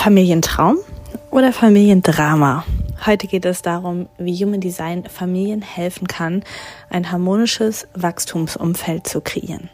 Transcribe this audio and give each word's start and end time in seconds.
Familientraum 0.00 0.78
oder 1.30 1.52
Familiendrama? 1.52 2.64
Heute 3.04 3.26
geht 3.26 3.44
es 3.44 3.60
darum, 3.60 4.08
wie 4.16 4.32
Human 4.42 4.62
Design 4.62 5.04
Familien 5.04 5.60
helfen 5.60 6.06
kann, 6.06 6.42
ein 6.88 7.12
harmonisches 7.12 7.86
Wachstumsumfeld 7.92 9.06
zu 9.06 9.20
kreieren. 9.20 9.68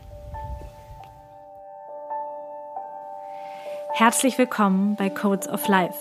Herzlich 3.93 4.37
willkommen 4.37 4.97
bei 4.97 5.11
Codes 5.11 5.49
of 5.49 5.69
Life. 5.69 5.95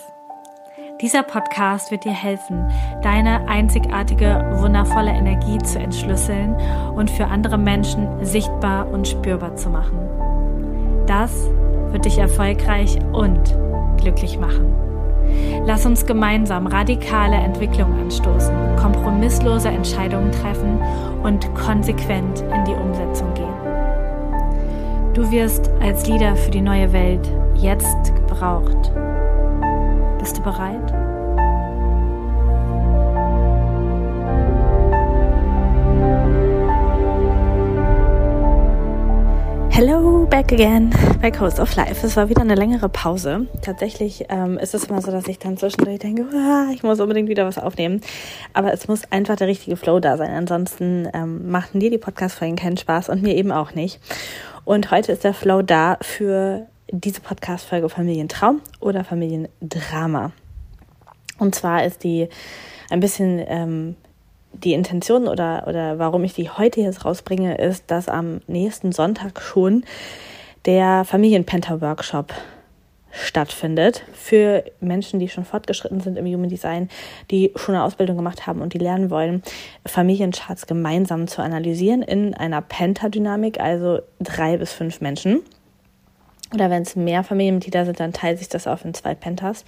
Dieser 1.00 1.22
Podcast 1.22 1.92
wird 1.92 2.02
dir 2.02 2.10
helfen, 2.10 2.68
deine 3.04 3.46
einzigartige, 3.46 4.56
wundervolle 4.56 5.12
Energie 5.12 5.58
zu 5.58 5.78
entschlüsseln 5.78 6.56
und 6.96 7.12
für 7.12 7.26
andere 7.26 7.58
Menschen 7.58 8.24
sichtbar 8.24 8.88
und 8.88 9.06
spürbar 9.06 9.54
zu 9.54 9.70
machen. 9.70 10.00
Das 11.06 11.30
wird 11.92 12.06
dich 12.06 12.18
erfolgreich 12.18 12.98
und 13.12 13.56
glücklich 13.96 14.38
machen. 14.38 14.74
Lass 15.64 15.84
uns 15.84 16.06
gemeinsam 16.06 16.66
radikale 16.66 17.36
Entwicklung 17.36 17.92
anstoßen, 17.98 18.54
kompromisslose 18.76 19.68
Entscheidungen 19.68 20.30
treffen 20.30 20.80
und 21.22 21.52
konsequent 21.54 22.40
in 22.40 22.64
die 22.64 22.74
Umsetzung 22.74 23.34
gehen. 23.34 23.46
Du 25.14 25.30
wirst 25.30 25.70
als 25.80 26.06
Leader 26.06 26.36
für 26.36 26.50
die 26.50 26.60
neue 26.60 26.92
Welt 26.92 27.28
jetzt 27.56 28.14
gebraucht. 28.14 28.92
Bist 30.18 30.38
du 30.38 30.42
bereit? 30.42 30.92
Hello, 39.78 40.24
back 40.24 40.52
again 40.52 40.88
bei 41.20 41.30
Coast 41.30 41.60
of 41.60 41.76
Life. 41.76 42.06
Es 42.06 42.16
war 42.16 42.30
wieder 42.30 42.40
eine 42.40 42.54
längere 42.54 42.88
Pause. 42.88 43.46
Tatsächlich 43.60 44.24
ähm, 44.30 44.56
ist 44.56 44.74
es 44.74 44.84
immer 44.84 45.02
so, 45.02 45.10
dass 45.10 45.28
ich 45.28 45.38
dann 45.38 45.58
zwischendurch 45.58 45.98
denke, 45.98 46.24
ah, 46.34 46.70
ich 46.72 46.82
muss 46.82 46.98
unbedingt 46.98 47.28
wieder 47.28 47.44
was 47.44 47.58
aufnehmen. 47.58 48.00
Aber 48.54 48.72
es 48.72 48.88
muss 48.88 49.02
einfach 49.12 49.36
der 49.36 49.48
richtige 49.48 49.76
Flow 49.76 50.00
da 50.00 50.16
sein. 50.16 50.30
Ansonsten 50.30 51.10
ähm, 51.12 51.50
machten 51.50 51.78
dir 51.78 51.90
die 51.90 51.98
Podcast-Folgen 51.98 52.56
keinen 52.56 52.78
Spaß 52.78 53.10
und 53.10 53.20
mir 53.20 53.34
eben 53.34 53.52
auch 53.52 53.74
nicht. 53.74 54.00
Und 54.64 54.90
heute 54.90 55.12
ist 55.12 55.24
der 55.24 55.34
Flow 55.34 55.60
da 55.60 55.98
für 56.00 56.68
diese 56.90 57.20
Podcast-Folge 57.20 57.90
Familientraum 57.90 58.62
oder 58.80 59.04
Familiendrama. 59.04 60.32
Und 61.38 61.54
zwar 61.54 61.84
ist 61.84 62.02
die 62.02 62.30
ein 62.88 63.00
bisschen 63.00 63.44
ähm, 63.46 63.96
die 64.64 64.72
Intention 64.72 65.28
oder, 65.28 65.64
oder 65.66 65.98
warum 65.98 66.24
ich 66.24 66.34
die 66.34 66.50
heute 66.50 66.80
jetzt 66.80 67.04
rausbringe, 67.04 67.58
ist, 67.58 67.90
dass 67.90 68.08
am 68.08 68.40
nächsten 68.46 68.92
Sonntag 68.92 69.40
schon 69.40 69.84
der 70.64 71.04
Familienpenta-Workshop 71.04 72.32
stattfindet 73.12 74.04
für 74.12 74.64
Menschen, 74.80 75.20
die 75.20 75.28
schon 75.28 75.44
fortgeschritten 75.44 76.00
sind 76.00 76.18
im 76.18 76.26
Human 76.26 76.50
Design, 76.50 76.88
die 77.30 77.52
schon 77.56 77.74
eine 77.74 77.84
Ausbildung 77.84 78.16
gemacht 78.16 78.46
haben 78.46 78.60
und 78.60 78.74
die 78.74 78.78
lernen 78.78 79.10
wollen, 79.10 79.42
Familiencharts 79.86 80.66
gemeinsam 80.66 81.26
zu 81.26 81.40
analysieren 81.42 82.02
in 82.02 82.34
einer 82.34 82.60
Penta-Dynamik, 82.60 83.58
also 83.60 84.00
drei 84.20 84.58
bis 84.58 84.72
fünf 84.72 85.00
Menschen. 85.00 85.40
Oder 86.54 86.70
wenn 86.70 86.82
es 86.82 86.94
mehr 86.94 87.24
Familienmitglieder 87.24 87.86
sind, 87.86 87.98
dann 87.98 88.12
teilt 88.12 88.38
sich 88.38 88.48
das 88.48 88.66
auf 88.66 88.84
in 88.84 88.94
zwei 88.94 89.14
Pentas. 89.14 89.64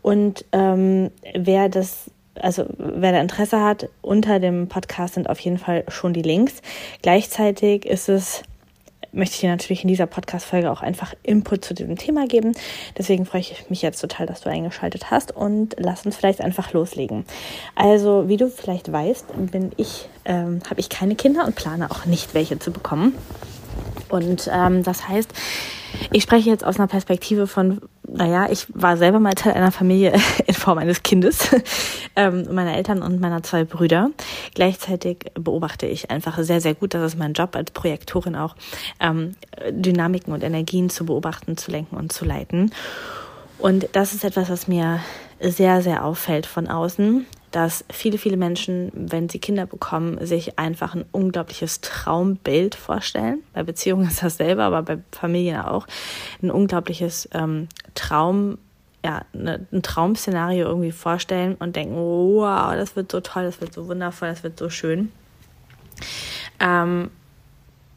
Und 0.00 0.44
ähm, 0.52 1.10
wer 1.34 1.68
das 1.68 2.10
also 2.40 2.66
wer 2.78 3.12
da 3.12 3.20
Interesse 3.20 3.60
hat, 3.62 3.88
unter 4.02 4.40
dem 4.40 4.68
Podcast 4.68 5.14
sind 5.14 5.28
auf 5.28 5.38
jeden 5.40 5.58
Fall 5.58 5.84
schon 5.88 6.12
die 6.12 6.22
Links. 6.22 6.62
Gleichzeitig 7.02 7.86
ist 7.86 8.08
es 8.08 8.42
möchte 9.16 9.34
ich 9.34 9.40
dir 9.40 9.50
natürlich 9.50 9.82
in 9.82 9.88
dieser 9.88 10.06
Podcast-Folge 10.06 10.70
auch 10.70 10.82
einfach 10.82 11.14
Input 11.22 11.64
zu 11.64 11.74
diesem 11.74 11.96
Thema 11.96 12.26
geben. 12.26 12.52
Deswegen 12.98 13.24
freue 13.24 13.40
ich 13.40 13.64
mich 13.70 13.82
jetzt 13.82 14.00
total, 14.00 14.26
dass 14.26 14.42
du 14.42 14.50
eingeschaltet 14.50 15.10
hast 15.10 15.34
und 15.34 15.74
lass 15.78 16.04
uns 16.04 16.16
vielleicht 16.16 16.42
einfach 16.42 16.72
loslegen. 16.72 17.24
Also, 17.74 18.28
wie 18.28 18.36
du 18.36 18.48
vielleicht 18.48 18.92
weißt, 18.92 19.26
bin 19.50 19.72
ich, 19.76 20.08
ähm, 20.26 20.60
habe 20.68 20.80
ich 20.80 20.90
keine 20.90 21.16
Kinder 21.16 21.46
und 21.46 21.56
plane 21.56 21.90
auch 21.90 22.04
nicht 22.04 22.34
welche 22.34 22.58
zu 22.58 22.70
bekommen. 22.70 23.14
Und 24.08 24.50
ähm, 24.52 24.82
das 24.82 25.08
heißt, 25.08 25.30
ich 26.12 26.22
spreche 26.22 26.50
jetzt 26.50 26.64
aus 26.64 26.78
einer 26.78 26.88
Perspektive 26.88 27.46
von, 27.46 27.80
naja, 28.06 28.48
ich 28.50 28.66
war 28.74 28.96
selber 28.96 29.18
mal 29.18 29.34
Teil 29.34 29.54
einer 29.54 29.72
Familie 29.72 30.12
in 30.46 30.54
Form 30.54 30.78
eines 30.78 31.02
Kindes, 31.02 31.48
ähm, 32.16 32.46
meiner 32.52 32.76
Eltern 32.76 33.02
und 33.02 33.20
meiner 33.20 33.42
zwei 33.42 33.64
Brüder. 33.64 34.10
Gleichzeitig 34.54 35.18
beobachte 35.34 35.86
ich 35.86 36.10
einfach 36.10 36.38
sehr, 36.42 36.60
sehr 36.60 36.74
gut, 36.74 36.94
das 36.94 37.12
ist 37.12 37.18
mein 37.18 37.32
Job 37.32 37.56
als 37.56 37.70
Projektorin 37.70 38.36
auch, 38.36 38.54
ähm, 39.00 39.34
Dynamiken 39.70 40.32
und 40.32 40.42
Energien 40.42 40.90
zu 40.90 41.06
beobachten, 41.06 41.56
zu 41.56 41.70
lenken 41.70 41.96
und 41.96 42.12
zu 42.12 42.24
leiten. 42.24 42.70
Und 43.58 43.88
das 43.92 44.12
ist 44.12 44.24
etwas, 44.24 44.50
was 44.50 44.68
mir 44.68 45.00
sehr, 45.40 45.82
sehr 45.82 46.04
auffällt 46.04 46.46
von 46.46 46.68
außen, 46.68 47.26
dass 47.50 47.84
viele, 47.90 48.18
viele 48.18 48.36
Menschen, 48.36 48.90
wenn 48.94 49.28
sie 49.28 49.38
Kinder 49.38 49.66
bekommen, 49.66 50.24
sich 50.24 50.58
einfach 50.58 50.94
ein 50.94 51.04
unglaubliches 51.12 51.80
Traumbild 51.80 52.74
vorstellen. 52.74 53.42
Bei 53.54 53.62
Beziehungen 53.62 54.08
ist 54.08 54.22
das 54.22 54.36
selber, 54.36 54.64
aber 54.64 54.82
bei 54.82 54.98
Familien 55.12 55.60
auch. 55.60 55.86
Ein 56.42 56.50
unglaubliches 56.50 57.28
ähm, 57.32 57.68
Traum, 57.94 58.58
ja, 59.04 59.22
ne, 59.32 59.66
ein 59.72 59.82
Traumszenario 59.82 60.66
irgendwie 60.66 60.92
vorstellen 60.92 61.54
und 61.54 61.76
denken, 61.76 61.94
wow, 61.96 62.74
das 62.74 62.96
wird 62.96 63.12
so 63.12 63.20
toll, 63.20 63.44
das 63.44 63.60
wird 63.60 63.72
so 63.72 63.86
wundervoll, 63.88 64.28
das 64.28 64.42
wird 64.42 64.58
so 64.58 64.68
schön. 64.68 65.12
Ähm, 66.60 67.10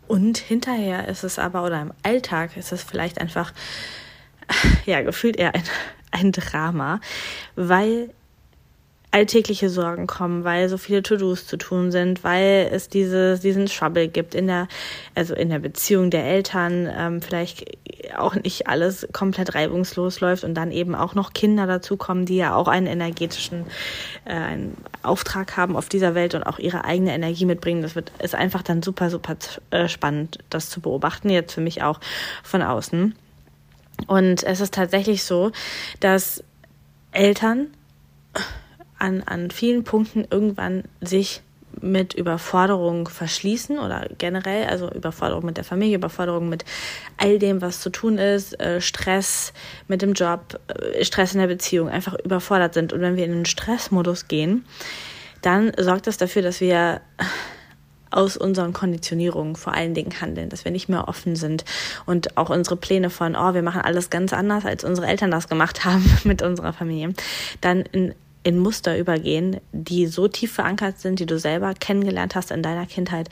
und 0.07 0.37
hinterher 0.37 1.07
ist 1.07 1.23
es 1.23 1.37
aber, 1.37 1.63
oder 1.63 1.81
im 1.81 1.93
Alltag 2.03 2.57
ist 2.57 2.71
es 2.71 2.83
vielleicht 2.83 3.19
einfach, 3.21 3.53
ja, 4.85 5.01
gefühlt 5.01 5.37
eher 5.37 5.53
ein, 5.53 5.63
ein 6.11 6.31
Drama, 6.31 6.99
weil 7.55 8.11
alltägliche 9.11 9.69
Sorgen 9.69 10.05
kommen, 10.05 10.43
weil 10.43 10.69
so 10.69 10.77
viele 10.77 11.01
To-Dos 11.01 11.47
zu 11.47 11.57
tun 11.57 11.91
sind, 11.91 12.23
weil 12.23 12.69
es 12.71 12.89
diese, 12.89 13.39
diesen 13.39 13.65
Trouble 13.65 14.07
gibt 14.07 14.35
in 14.35 14.45
der, 14.45 14.67
also 15.15 15.33
in 15.33 15.49
der 15.49 15.59
Beziehung 15.59 16.11
der 16.11 16.25
Eltern, 16.25 16.87
ähm, 16.95 17.21
vielleicht 17.21 17.65
auch 18.17 18.35
nicht 18.35 18.67
alles 18.67 19.07
komplett 19.11 19.55
reibungslos 19.55 20.19
läuft 20.19 20.43
und 20.43 20.53
dann 20.53 20.71
eben 20.71 20.93
auch 20.93 21.15
noch 21.15 21.33
Kinder 21.33 21.65
dazukommen, 21.65 22.25
die 22.25 22.37
ja 22.37 22.53
auch 22.53 22.67
einen 22.67 22.85
energetischen 22.85 23.65
äh, 24.25 24.33
einen 24.33 24.77
Auftrag 25.01 25.57
haben 25.57 25.75
auf 25.75 25.89
dieser 25.89 26.13
Welt 26.13 26.35
und 26.35 26.43
auch 26.43 26.59
ihre 26.59 26.85
eigene 26.85 27.13
Energie 27.13 27.45
mitbringen. 27.45 27.81
Das 27.81 27.95
wird 27.95 28.11
ist 28.19 28.35
einfach 28.35 28.61
dann 28.61 28.83
super, 28.83 29.09
super 29.09 29.35
äh, 29.71 29.87
spannend, 29.87 30.39
das 30.51 30.69
zu 30.69 30.81
beobachten, 30.81 31.29
jetzt 31.29 31.53
für 31.53 31.61
mich 31.61 31.81
auch 31.81 31.99
von 32.43 32.61
außen. 32.61 33.15
Und 34.07 34.43
es 34.43 34.61
ist 34.61 34.73
tatsächlich 34.73 35.23
so, 35.23 35.51
dass 35.99 36.43
Eltern 37.11 37.67
an, 38.99 39.23
an 39.23 39.51
vielen 39.51 39.83
Punkten 39.83 40.25
irgendwann 40.29 40.83
sich 41.01 41.41
mit 41.81 42.13
Überforderung 42.13 43.07
verschließen 43.07 43.79
oder 43.79 44.07
generell, 44.17 44.67
also 44.67 44.91
Überforderung 44.91 45.45
mit 45.45 45.57
der 45.57 45.63
Familie, 45.63 45.95
Überforderung 45.95 46.49
mit 46.49 46.65
all 47.17 47.39
dem, 47.39 47.61
was 47.61 47.79
zu 47.79 47.89
tun 47.89 48.17
ist, 48.17 48.59
äh, 48.59 48.81
Stress 48.81 49.53
mit 49.87 50.01
dem 50.01 50.13
Job, 50.13 50.59
äh, 50.67 51.03
Stress 51.05 51.33
in 51.33 51.39
der 51.39 51.47
Beziehung, 51.47 51.89
einfach 51.89 52.15
überfordert 52.23 52.73
sind. 52.73 52.91
Und 52.91 53.01
wenn 53.01 53.15
wir 53.15 53.25
in 53.25 53.31
den 53.31 53.45
Stressmodus 53.45 54.27
gehen, 54.27 54.65
dann 55.41 55.71
sorgt 55.77 56.07
das 56.07 56.17
dafür, 56.17 56.41
dass 56.41 56.59
wir 56.59 57.01
aus 58.11 58.37
unseren 58.37 58.73
Konditionierungen 58.73 59.55
vor 59.55 59.73
allen 59.73 59.93
Dingen 59.93 60.19
handeln, 60.19 60.49
dass 60.49 60.65
wir 60.65 60.71
nicht 60.71 60.89
mehr 60.89 61.07
offen 61.07 61.35
sind 61.35 61.63
und 62.07 62.37
auch 62.37 62.49
unsere 62.49 62.75
Pläne 62.75 63.11
von, 63.11 63.35
oh, 63.35 63.53
wir 63.53 63.61
machen 63.61 63.81
alles 63.81 64.09
ganz 64.09 64.33
anders, 64.33 64.65
als 64.65 64.83
unsere 64.83 65.07
Eltern 65.07 65.31
das 65.31 65.47
gemacht 65.47 65.85
haben 65.85 66.03
mit 66.23 66.41
unserer 66.41 66.73
Familie, 66.73 67.13
dann 67.61 67.81
in 67.81 68.15
in 68.43 68.57
Muster 68.57 68.97
übergehen, 68.97 69.59
die 69.71 70.07
so 70.07 70.27
tief 70.27 70.53
verankert 70.53 70.99
sind, 70.99 71.19
die 71.19 71.25
du 71.25 71.37
selber 71.37 71.73
kennengelernt 71.73 72.35
hast 72.35 72.51
in 72.51 72.63
deiner 72.63 72.85
Kindheit. 72.85 73.29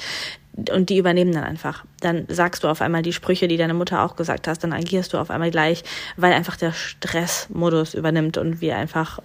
Und 0.71 0.89
die 0.89 0.97
übernehmen 0.97 1.31
dann 1.33 1.43
einfach. 1.43 1.85
Dann 2.01 2.25
sagst 2.29 2.63
du 2.63 2.67
auf 2.67 2.81
einmal 2.81 3.03
die 3.03 3.13
Sprüche, 3.13 3.47
die 3.47 3.57
deine 3.57 3.75
Mutter 3.75 4.03
auch 4.03 4.15
gesagt 4.15 4.47
hast, 4.47 4.63
dann 4.63 4.73
agierst 4.73 5.13
du 5.13 5.19
auf 5.19 5.29
einmal 5.29 5.51
gleich, 5.51 5.83
weil 6.17 6.33
einfach 6.33 6.55
der 6.55 6.73
Stressmodus 6.73 7.93
übernimmt 7.93 8.37
und 8.37 8.59
wir 8.59 8.75
einfach, 8.75 9.19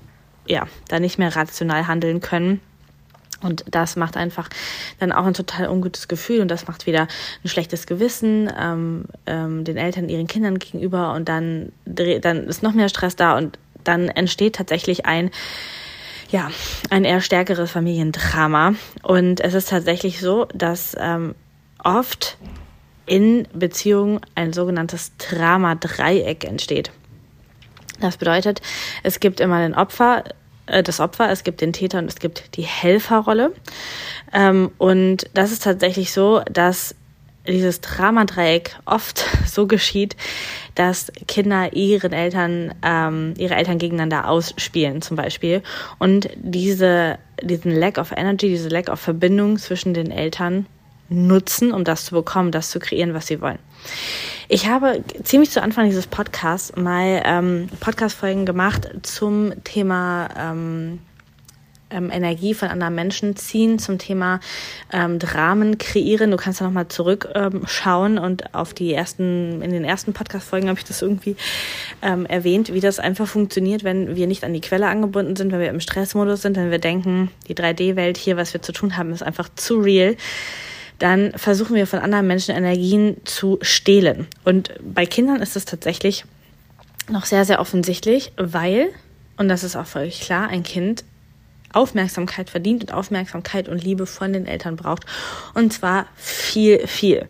ja, 0.47 0.67
da 0.89 1.01
nicht 1.01 1.19
mehr 1.19 1.35
rational 1.35 1.87
handeln 1.87 2.21
können. 2.21 2.61
Und 3.43 3.65
das 3.71 3.97
macht 3.97 4.17
einfach 4.17 4.49
dann 5.01 5.11
auch 5.11 5.25
ein 5.25 5.35
total 5.35 5.69
ungutes 5.69 6.07
Gefühl 6.07 6.41
und 6.41 6.49
das 6.49 6.69
macht 6.69 6.87
wieder 6.87 7.09
ein 7.45 7.49
schlechtes 7.49 7.87
Gewissen 7.87 8.53
ähm, 8.57 9.07
ähm, 9.27 9.65
den 9.65 9.77
Eltern, 9.77 10.09
ihren 10.09 10.29
Kindern 10.29 10.59
gegenüber 10.59 11.13
und 11.15 11.29
dann, 11.29 11.73
dann 11.85 12.47
ist 12.47 12.63
noch 12.63 12.73
mehr 12.73 12.89
Stress 12.89 13.17
da 13.17 13.37
und 13.37 13.59
dann 13.85 14.09
entsteht 14.09 14.55
tatsächlich 14.55 15.07
ein 15.07 15.31
ja, 16.33 16.51
ein 16.91 17.05
eher 17.05 17.21
stärkeres 17.21 17.71
Familiendrama. 17.71 18.75
Und 19.03 19.41
es 19.41 19.55
ist 19.55 19.69
tatsächlich 19.69 20.21
so, 20.21 20.47
dass 20.55 20.97
ähm, 20.99 21.35
oft 21.85 22.39
in 23.07 23.47
Beziehungen 23.53 24.21
ein 24.35 24.53
sogenanntes 24.53 25.13
Drama-Dreieck 25.19 26.45
entsteht. 26.45 26.91
Das 28.01 28.17
bedeutet, 28.17 28.63
es 29.03 29.21
gibt 29.21 29.41
immer 29.41 29.61
den 29.61 29.75
Opfer, 29.75 30.25
äh, 30.67 30.83
das 30.83 31.01
Opfer, 31.01 31.31
es 31.31 31.45
gibt 31.45 31.61
den 31.61 31.75
Täter 31.75 31.99
und 31.99 32.07
es 32.07 32.17
gibt 32.17 32.57
die 32.57 32.63
Helferrolle. 32.63 33.53
Ähm, 34.33 34.71
und 34.79 35.29
das 35.35 35.53
ist 35.53 35.63
tatsächlich 35.63 36.13
so, 36.13 36.41
dass 36.51 36.95
dieses 37.47 37.81
Dramadreieck 37.81 38.77
oft 38.85 39.25
so 39.47 39.67
geschieht, 39.67 40.17
dass 40.75 41.13
Kinder 41.29 41.73
ihren 41.75 42.13
Eltern, 42.13 42.75
ähm, 42.83 43.35
ihre 43.37 43.55
Eltern 43.55 43.79
gegeneinander 43.79 44.29
ausspielen 44.29 45.03
zum 45.03 45.17
Beispiel 45.17 45.63
und 45.99 46.29
diese, 46.37 47.19
diesen 47.43 47.73
Lack 47.73 47.99
of 47.99 48.13
Energy, 48.13 48.49
diese 48.49 48.69
Lack 48.69 48.89
of 48.89 49.01
Verbindung 49.01 49.59
zwischen 49.59 49.95
den 49.95 50.11
Eltern 50.11 50.67
nutzen, 51.09 51.73
um 51.73 51.85
das 51.85 52.07
zu 52.07 52.15
bekommen, 52.15 52.53
das 52.53 52.71
zu 52.71 52.79
kreieren, 52.79 53.15
was 53.15 53.27
sie 53.27 53.41
wollen. 53.41 53.59
Ich 54.49 54.67
habe 54.67 55.03
ziemlich 55.23 55.51
zu 55.51 55.63
Anfang 55.63 55.87
dieses 55.87 56.07
Podcasts 56.07 56.75
mal 56.77 57.23
ähm, 57.25 57.69
Podcast-Folgen 57.81 58.47
gemacht 58.47 58.89
zum 59.03 59.53
Thema 59.65 60.29
ähm, 60.39 61.01
ähm, 61.93 62.11
Energie 62.11 62.55
von 62.55 62.69
anderen 62.69 62.95
Menschen 62.95 63.37
ziehen, 63.37 63.79
zum 63.79 63.99
Thema 63.99 64.41
ähm, 64.93 65.19
Dramen 65.19 65.79
kreieren. 65.79 66.31
Du 66.31 66.37
kannst 66.37 66.61
da 66.61 66.65
nochmal 66.65 66.89
zurückschauen 66.89 68.17
ähm, 68.17 68.23
und 68.23 68.55
auf 68.55 68.75
die 68.75 68.93
ersten, 68.93 69.63
in 69.63 69.71
den 69.71 69.85
ersten 69.85 70.13
Podcast-Folgen 70.13 70.69
habe 70.69 70.79
ich 70.79 70.85
das 70.85 71.03
irgendwie 71.03 71.37
ähm, 72.03 72.27
erwähnt, 72.27 72.73
wie 72.73 72.81
das 72.81 72.99
einfach 72.99 73.27
funktioniert, 73.27 73.85
wenn 73.85 74.17
wir 74.17 74.27
nicht 74.27 74.45
an 74.45 74.53
die 74.53 74.61
Quelle 74.61 74.89
angebunden 74.89 75.37
sind, 75.37 75.53
wenn 75.53 75.61
wir 75.61 75.71
im 75.71 75.81
Stressmodus 75.81 76.43
sind, 76.43 76.57
wenn 76.57 76.71
wir 76.71 76.79
denken, 76.79 77.31
die 77.49 77.55
3D-Welt 77.55 78.17
hier, 78.17 78.37
was 78.37 78.53
wir 78.53 78.63
zu 78.63 78.73
tun 78.73 78.97
haben, 78.97 79.13
ist 79.13 79.23
einfach 79.23 79.49
zu 79.55 79.79
real 79.79 80.17
dann 80.99 81.33
versuchen 81.33 81.75
wir 81.75 81.89
von 81.89 81.99
anderen 81.99 82.29
Menschen 82.29 82.55
Energien 82.55 83.17
zu 83.25 83.59
stehlen. 83.61 84.29
Und 84.45 84.71
bei 84.81 85.05
Kindern 85.05 85.43
ist 85.43 85.57
es 85.57 85.65
tatsächlich 85.65 86.25
noch 87.11 87.25
sehr, 87.25 87.45
sehr 87.45 87.61
offensichtlich, 87.61 88.33
weil, 88.37 88.91
und 89.37 89.49
das 89.49 89.65
ist 89.65 89.75
auch 89.75 89.87
völlig 89.87 90.21
klar, 90.21 90.49
ein 90.49 90.63
Kind 90.63 91.05
Aufmerksamkeit 91.73 92.51
verdient 92.51 92.83
und 92.85 92.93
Aufmerksamkeit 92.93 93.69
und 93.69 93.83
Liebe 93.83 94.07
von 94.07 94.33
den 94.33 94.47
Eltern 94.47 94.77
braucht. 94.77 95.05
Und 95.55 95.73
zwar 95.73 96.07
viel, 96.17 96.87
viel. 96.87 97.27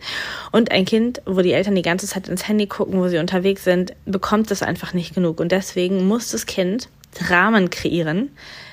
Und 0.50 0.70
ein 0.70 0.84
Kind, 0.84 1.22
wo 1.26 1.40
die 1.40 1.52
Eltern 1.52 1.74
die 1.74 1.82
ganze 1.82 2.06
Zeit 2.06 2.28
ins 2.28 2.48
Handy 2.48 2.66
gucken, 2.66 2.98
wo 3.00 3.08
sie 3.08 3.18
unterwegs 3.18 3.64
sind, 3.64 3.94
bekommt 4.04 4.50
das 4.50 4.62
einfach 4.62 4.92
nicht 4.94 5.14
genug. 5.14 5.40
Und 5.40 5.52
deswegen 5.52 6.06
muss 6.06 6.30
das 6.30 6.46
Kind 6.46 6.88
Dramen 7.14 7.70
kreieren, 7.70 8.30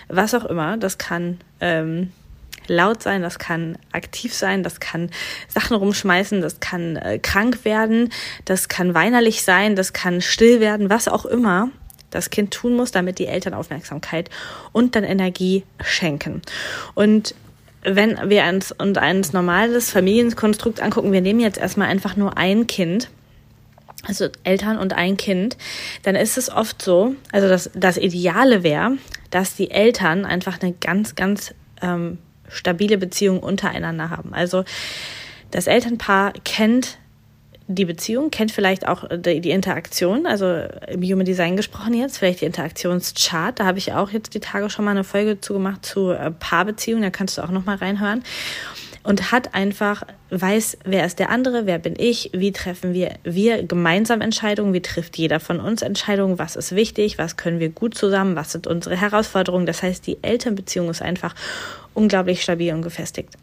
was 0.08 0.34
auch 0.34 0.46
immer. 0.46 0.78
Das 0.78 0.98
kann 0.98 1.40
ähm, 1.60 2.12
laut 2.68 3.04
sein, 3.04 3.22
das 3.22 3.40
kann 3.40 3.78
aktiv 3.92 4.34
sein, 4.34 4.64
das 4.64 4.80
kann 4.80 5.10
Sachen 5.48 5.76
rumschmeißen, 5.76 6.42
das 6.42 6.60
kann 6.60 6.96
äh, 6.96 7.20
krank 7.20 7.66
werden, 7.66 8.12
das 8.46 8.68
kann 8.70 8.94
weinerlich 8.94 9.44
sein, 9.44 9.76
das 9.76 9.94
kann 9.94 10.22
still 10.22 10.60
werden, 10.60 10.90
was 10.90 11.08
auch 11.08 11.26
immer 11.26 11.70
das 12.10 12.30
Kind 12.30 12.52
tun 12.52 12.76
muss, 12.76 12.92
damit 12.92 13.20
die 13.20 13.28
Eltern 13.28 13.54
Aufmerksamkeit 13.54 14.30
und 14.72 14.96
dann 14.96 15.04
Energie 15.04 15.64
schenken. 15.82 16.42
Und 16.96 17.36
wenn 17.84 18.30
wir 18.30 18.44
uns, 18.46 18.72
uns 18.72 18.98
ein 18.98 19.24
normales 19.32 19.92
Familienkonstrukt 19.92 20.82
angucken, 20.82 21.12
wir 21.12 21.22
nehmen 21.22 21.40
jetzt 21.40 21.58
erstmal 21.58 21.88
einfach 21.88 22.16
nur 22.16 22.38
ein 22.38 22.68
Kind, 22.68 23.10
also 24.08 24.28
Eltern 24.44 24.78
und 24.78 24.94
ein 24.94 25.18
Kind, 25.18 25.58
dann 26.04 26.16
ist 26.16 26.38
es 26.38 26.50
oft 26.50 26.82
so, 26.82 27.16
also 27.32 27.48
das, 27.48 27.70
das 27.74 27.98
Ideale 27.98 28.64
wäre, 28.64 28.98
dass 29.30 29.56
die 29.56 29.72
Eltern 29.72 30.26
einfach 30.26 30.62
eine 30.62 30.74
ganz, 30.74 31.16
ganz 31.16 31.54
ähm, 31.82 32.18
stabile 32.50 32.98
Beziehung 32.98 33.40
untereinander 33.40 34.10
haben. 34.10 34.34
Also 34.34 34.64
das 35.52 35.68
Elternpaar 35.68 36.34
kennt 36.44 36.98
die 37.72 37.86
Beziehung, 37.86 38.32
kennt 38.32 38.52
vielleicht 38.52 38.88
auch 38.88 39.04
die, 39.16 39.42
die, 39.42 39.52
Interaktion, 39.52 40.26
also 40.26 40.64
im 40.88 41.04
Human 41.04 41.24
Design 41.24 41.56
gesprochen 41.56 41.94
jetzt, 41.94 42.18
vielleicht 42.18 42.42
die 42.42 42.46
Interaktionschart. 42.46 43.60
Da 43.60 43.66
habe 43.66 43.78
ich 43.78 43.94
auch 43.94 44.10
jetzt 44.10 44.34
die 44.34 44.40
Tage 44.40 44.72
schon 44.72 44.86
mal 44.86 44.92
eine 44.92 45.04
Folge 45.04 45.40
zu 45.40 45.60
äh, 46.10 46.32
Paarbeziehungen, 46.32 47.04
da 47.04 47.12
kannst 47.12 47.38
du 47.38 47.44
auch 47.44 47.52
noch 47.52 47.66
mal 47.66 47.76
reinhören. 47.76 48.24
Und 49.04 49.32
hat 49.32 49.54
einfach, 49.54 50.04
weiß, 50.32 50.80
wer 50.84 51.06
ist 51.06 51.20
der 51.20 51.30
andere, 51.30 51.68
wer 51.68 51.78
bin 51.78 51.94
ich, 51.98 52.32
wie 52.34 52.52
treffen 52.52 52.94
wir, 52.94 53.14
wir 53.24 53.64
gemeinsam 53.64 54.22
Entscheidungen, 54.22 54.74
wie 54.74 54.82
trifft 54.82 55.18
jeder 55.18 55.40
von 55.40 55.60
uns 55.60 55.84
Entscheidungen, 55.84 56.38
was 56.38 56.56
ist 56.56 56.76
wichtig, 56.76 57.18
was 57.18 57.38
können 57.38 57.60
wir 57.60 57.70
gut 57.70 57.96
zusammen, 57.96 58.36
was 58.36 58.52
sind 58.52 58.68
unsere 58.68 58.98
Herausforderungen. 58.98 59.68
Das 59.68 59.84
heißt, 59.84 60.06
die 60.06 60.18
Elternbeziehung 60.22 60.90
ist 60.90 61.02
einfach 61.02 61.34
unglaublich 62.00 62.42
stabil 62.42 62.74
und 62.74 62.82
gefestigt. 62.82 63.36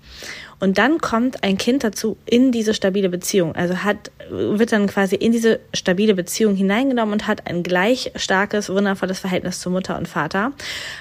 Und 0.58 0.78
dann 0.78 0.98
kommt 0.98 1.44
ein 1.44 1.58
Kind 1.58 1.84
dazu 1.84 2.16
in 2.24 2.50
diese 2.50 2.72
stabile 2.72 3.10
Beziehung. 3.10 3.54
Also 3.54 3.84
hat, 3.84 4.10
wird 4.30 4.72
dann 4.72 4.86
quasi 4.86 5.16
in 5.16 5.32
diese 5.32 5.60
stabile 5.74 6.14
Beziehung 6.14 6.54
hineingenommen 6.54 7.12
und 7.12 7.26
hat 7.26 7.46
ein 7.46 7.62
gleich 7.62 8.12
starkes, 8.16 8.70
wundervolles 8.70 9.18
Verhältnis 9.18 9.60
zu 9.60 9.70
Mutter 9.70 9.98
und 9.98 10.08
Vater, 10.08 10.52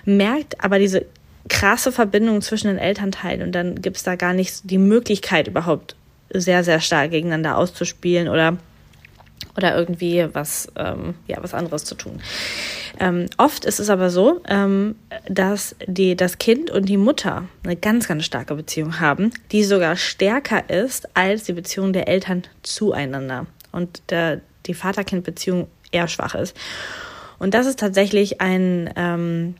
merkt 0.04 0.63
aber 0.63 0.78
diese 0.78 1.06
krasse 1.48 1.92
Verbindung 1.92 2.42
zwischen 2.42 2.68
den 2.68 2.78
Elternteilen 2.78 3.44
und 3.44 3.52
dann 3.54 3.81
gibt 3.81 3.98
es 3.98 4.04
da 4.04 4.16
gar 4.16 4.34
nicht 4.34 4.69
die 4.69 4.80
Möglichkeit 4.80 5.48
überhaupt 5.48 5.96
sehr, 6.31 6.63
sehr 6.63 6.81
stark 6.81 7.12
gegeneinander 7.12 7.57
auszuspielen 7.57 8.28
oder 8.28 8.57
oder 9.57 9.75
irgendwie 9.75 10.28
was, 10.34 10.68
ähm, 10.75 11.16
ja, 11.28 11.38
was 11.42 11.54
anderes 11.54 11.86
zu 11.86 11.96
tun. 11.96 12.22
Ähm, 13.00 13.28
oft 13.38 13.66
ist 13.66 13.80
es 13.80 13.90
aber 13.90 14.10
so, 14.10 14.42
ähm, 14.48 14.96
dass 15.28 15.75
die, 15.88 16.16
das 16.16 16.38
Kind 16.38 16.69
und 16.69 16.88
die 16.88 16.98
Mutter 16.98 17.46
eine 17.63 17.75
ganz, 17.75 18.07
ganz 18.07 18.25
starke 18.25 18.56
Beziehung 18.56 19.00
haben, 19.00 19.31
die 19.52 19.63
sogar 19.63 19.96
stärker 19.96 20.69
ist 20.69 21.10
als 21.16 21.44
die 21.44 21.54
Beziehung 21.54 21.94
der 21.94 22.07
Eltern 22.07 22.44
zueinander 22.63 23.48
und 23.72 24.02
der, 24.10 24.42
die 24.66 24.74
Vater-Kind-Beziehung 24.74 25.68
eher 25.92 26.07
schwach 26.07 26.36
ist. 26.36 26.56
Und 27.40 27.54
das 27.54 27.66
ist 27.66 27.80
tatsächlich 27.80 28.42
ein, 28.42 28.90
ähm, 28.96 29.56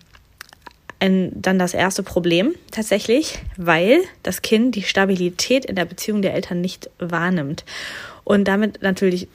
ein, 1.00 1.32
dann 1.36 1.60
das 1.60 1.74
erste 1.74 2.04
Problem 2.04 2.56
tatsächlich, 2.72 3.40
weil 3.58 4.02
das 4.24 4.42
Kind 4.42 4.76
die 4.76 4.84
Stabilität 4.84 5.66
in 5.66 5.76
der 5.76 5.86
Beziehung 5.86 6.22
der 6.22 6.34
Eltern 6.34 6.62
nicht 6.62 6.90
wahrnimmt 7.00 7.66
und 8.24 8.48
damit 8.48 8.82
natürlich 8.82 9.28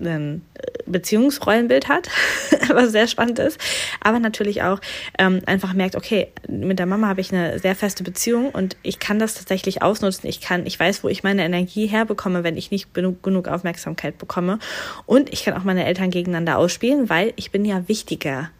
ein 0.00 0.42
Beziehungsrollenbild 0.86 1.88
hat, 1.88 2.08
was 2.68 2.92
sehr 2.92 3.06
spannend 3.06 3.38
ist, 3.38 3.60
aber 4.00 4.18
natürlich 4.18 4.62
auch 4.62 4.80
ähm, 5.18 5.40
einfach 5.46 5.72
merkt, 5.72 5.96
okay, 5.96 6.28
mit 6.48 6.78
der 6.78 6.86
Mama 6.86 7.08
habe 7.08 7.20
ich 7.20 7.32
eine 7.32 7.58
sehr 7.58 7.74
feste 7.74 8.02
Beziehung 8.02 8.50
und 8.50 8.76
ich 8.82 8.98
kann 8.98 9.18
das 9.18 9.34
tatsächlich 9.34 9.82
ausnutzen. 9.82 10.28
Ich 10.28 10.40
kann, 10.40 10.66
ich 10.66 10.78
weiß, 10.78 11.04
wo 11.04 11.08
ich 11.08 11.22
meine 11.22 11.44
Energie 11.44 11.86
herbekomme, 11.86 12.44
wenn 12.44 12.56
ich 12.56 12.70
nicht 12.70 12.94
genug, 12.94 13.22
genug 13.22 13.48
Aufmerksamkeit 13.48 14.18
bekomme 14.18 14.58
und 15.06 15.32
ich 15.32 15.44
kann 15.44 15.54
auch 15.54 15.64
meine 15.64 15.84
Eltern 15.84 16.10
gegeneinander 16.10 16.58
ausspielen, 16.58 17.08
weil 17.08 17.32
ich 17.36 17.50
bin 17.50 17.64
ja 17.64 17.86
wichtiger 17.88 18.50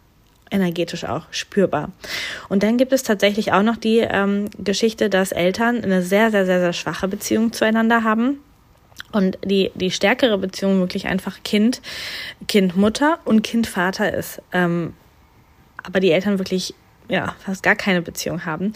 energetisch 0.51 1.05
auch 1.05 1.27
spürbar. 1.31 1.91
Und 2.47 2.63
dann 2.63 2.77
gibt 2.77 2.91
es 2.91 3.03
tatsächlich 3.03 3.51
auch 3.51 3.61
noch 3.61 3.77
die 3.77 3.99
ähm, 3.99 4.49
Geschichte, 4.57 5.09
dass 5.09 5.31
Eltern 5.31 5.83
eine 5.83 6.01
sehr, 6.01 6.31
sehr, 6.31 6.47
sehr, 6.47 6.59
sehr 6.59 6.73
schwache 6.73 7.07
Beziehung 7.07 7.53
zueinander 7.53 8.03
haben 8.03 8.39
und 9.11 9.37
die, 9.43 9.71
die 9.75 9.91
stärkere 9.91 10.37
Beziehung 10.37 10.79
wirklich 10.79 11.07
einfach 11.07 11.43
Kind, 11.43 11.81
Kind-Mutter 12.47 13.19
und 13.25 13.41
Kind-Vater 13.41 14.13
ist. 14.13 14.41
Ähm, 14.51 14.93
aber 15.83 15.99
die 15.99 16.11
Eltern 16.11 16.39
wirklich, 16.39 16.73
ja, 17.07 17.35
fast 17.39 17.63
gar 17.63 17.75
keine 17.75 18.01
Beziehung 18.01 18.45
haben. 18.45 18.73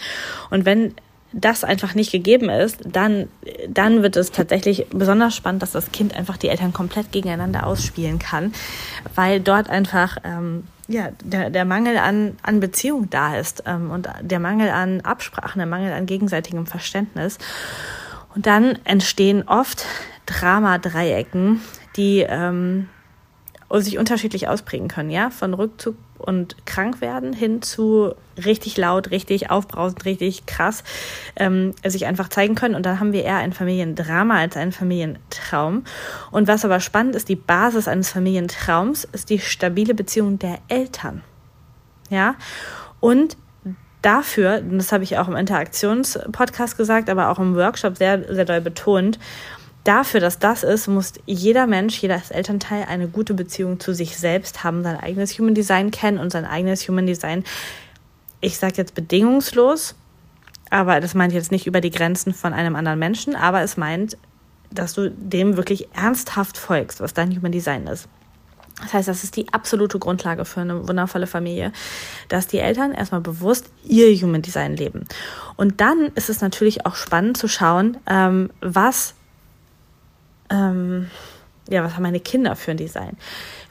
Und 0.50 0.66
wenn 0.66 0.96
das 1.34 1.64
einfach 1.64 1.96
nicht 1.96 2.12
gegeben 2.12 2.50
ist, 2.50 2.80
dann, 2.86 3.28
dann 3.68 4.04
wird 4.04 4.16
es 4.16 4.32
tatsächlich 4.32 4.86
besonders 4.92 5.36
spannend, 5.36 5.64
dass 5.64 5.72
das 5.72 5.92
Kind 5.92 6.16
einfach 6.16 6.38
die 6.38 6.50
Eltern 6.50 6.74
komplett 6.74 7.12
gegeneinander 7.12 7.66
ausspielen 7.66 8.20
kann, 8.20 8.54
weil 9.16 9.40
dort 9.40 9.70
einfach 9.70 10.18
ähm, 10.24 10.66
ja, 10.88 11.10
der, 11.24 11.50
der 11.50 11.66
Mangel 11.66 11.98
an, 11.98 12.38
an 12.44 12.60
Beziehung 12.60 13.10
da 13.10 13.36
ist 13.38 13.64
ähm, 13.66 13.90
und 13.90 14.08
der 14.22 14.40
Mangel 14.40 14.70
an 14.70 15.02
Absprachen, 15.02 15.60
der 15.60 15.66
Mangel 15.66 15.94
an 15.94 16.06
gegenseitigem 16.06 16.68
Verständnis. 16.68 17.40
Und 18.36 18.46
dann 18.46 18.80
entstehen 18.84 19.48
oft 19.48 19.86
Drama-Dreiecken, 20.26 21.62
die 21.96 22.26
ähm, 22.28 22.90
sich 23.72 23.98
unterschiedlich 23.98 24.48
ausprägen 24.48 24.88
können, 24.88 25.10
ja, 25.10 25.30
von 25.30 25.54
Rückzug 25.54 25.96
und 26.18 26.66
krank 26.66 27.02
werden 27.02 27.34
hin 27.34 27.62
zu 27.62 28.14
richtig 28.38 28.78
laut, 28.78 29.12
richtig 29.12 29.50
aufbrausend, 29.50 30.06
richtig 30.06 30.46
krass 30.46 30.84
ähm, 31.36 31.74
sich 31.86 32.06
einfach 32.06 32.30
zeigen 32.30 32.56
können. 32.56 32.76
Und 32.76 32.86
dann 32.86 33.00
haben 33.00 33.14
wir 33.14 33.24
eher 33.24 33.38
ein 33.38 33.52
Familiendrama 33.52 34.38
als 34.38 34.56
einen 34.56 34.72
Familientraum. 34.72 35.84
Und 36.32 36.48
was 36.48 36.64
aber 36.66 36.80
spannend 36.80 37.16
ist, 37.16 37.30
die 37.30 37.36
Basis 37.36 37.88
eines 37.88 38.12
Familientraums 38.12 39.06
ist 39.12 39.30
die 39.30 39.40
stabile 39.40 39.94
Beziehung 39.94 40.40
der 40.40 40.60
Eltern. 40.70 41.24
Ja, 42.10 42.36
und 43.00 43.38
dafür, 44.04 44.60
und 44.60 44.78
das 44.78 44.92
habe 44.92 45.04
ich 45.04 45.18
auch 45.18 45.28
im 45.28 45.36
Interaktionspodcast 45.36 46.78
gesagt, 46.78 47.10
aber 47.10 47.30
auch 47.30 47.40
im 47.40 47.56
Workshop 47.56 47.98
sehr, 47.98 48.32
sehr 48.32 48.46
doll 48.46 48.62
betont, 48.62 49.18
dafür, 49.84 50.20
dass 50.20 50.40
das 50.40 50.64
ist, 50.64 50.88
muss 50.88 51.14
jeder 51.26 51.68
Mensch, 51.68 51.98
jedes 52.00 52.32
Elternteil 52.32 52.86
eine 52.88 53.08
gute 53.08 53.34
Beziehung 53.34 53.80
zu 53.80 53.94
sich 53.94 54.18
selbst 54.18 54.64
haben, 54.64 54.84
sein 54.84 55.00
eigenes 55.00 55.38
Human 55.40 55.56
Design 55.56 55.92
kennen 55.92 56.20
und 56.20 56.32
sein 56.32 56.46
eigenes 56.46 56.88
Human 56.88 57.08
Design, 57.08 57.44
ich 58.40 58.58
sage 58.58 58.76
jetzt 58.78 58.94
bedingungslos, 58.94 59.96
aber 60.70 61.00
das 61.00 61.14
meint 61.14 61.34
jetzt 61.34 61.52
nicht 61.52 61.66
über 61.68 61.82
die 61.82 61.92
Grenzen 61.92 62.34
von 62.34 62.54
einem 62.54 62.76
anderen 62.76 63.00
Menschen, 63.00 63.36
aber 63.36 63.62
es 63.62 63.78
meint, 63.78 64.18
dass 64.72 64.94
du 64.94 65.12
dem 65.12 65.56
wirklich 65.56 65.88
ernsthaft 65.96 66.58
folgst, 66.58 67.00
was 67.00 67.14
dein 67.14 67.36
Human 67.36 67.52
Design 67.52 67.88
ist. 67.88 68.08
Das 68.82 68.94
heißt, 68.94 69.08
das 69.08 69.24
ist 69.24 69.36
die 69.36 69.54
absolute 69.54 70.00
Grundlage 70.00 70.46
für 70.46 70.62
eine 70.62 70.88
wundervolle 70.88 71.28
Familie, 71.28 71.72
dass 72.28 72.48
die 72.48 72.58
Eltern 72.58 72.92
erstmal 72.92 73.22
bewusst 73.22 73.70
ihr 73.84 74.14
Human 74.16 74.42
Design 74.42 74.76
leben. 74.76 75.06
Und 75.56 75.80
dann 75.80 76.12
ist 76.16 76.30
es 76.30 76.42
natürlich 76.42 76.86
auch 76.86 76.96
spannend 76.96 77.38
zu 77.38 77.48
schauen, 77.48 77.98
ähm, 78.08 78.50
was 78.62 79.14
ähm, 80.50 81.10
ja, 81.70 81.84
was 81.84 81.94
haben 81.96 82.04
meine 82.04 82.20
Kinder 82.20 82.56
für 82.56 82.72
ein 82.72 82.78
Design? 82.78 83.18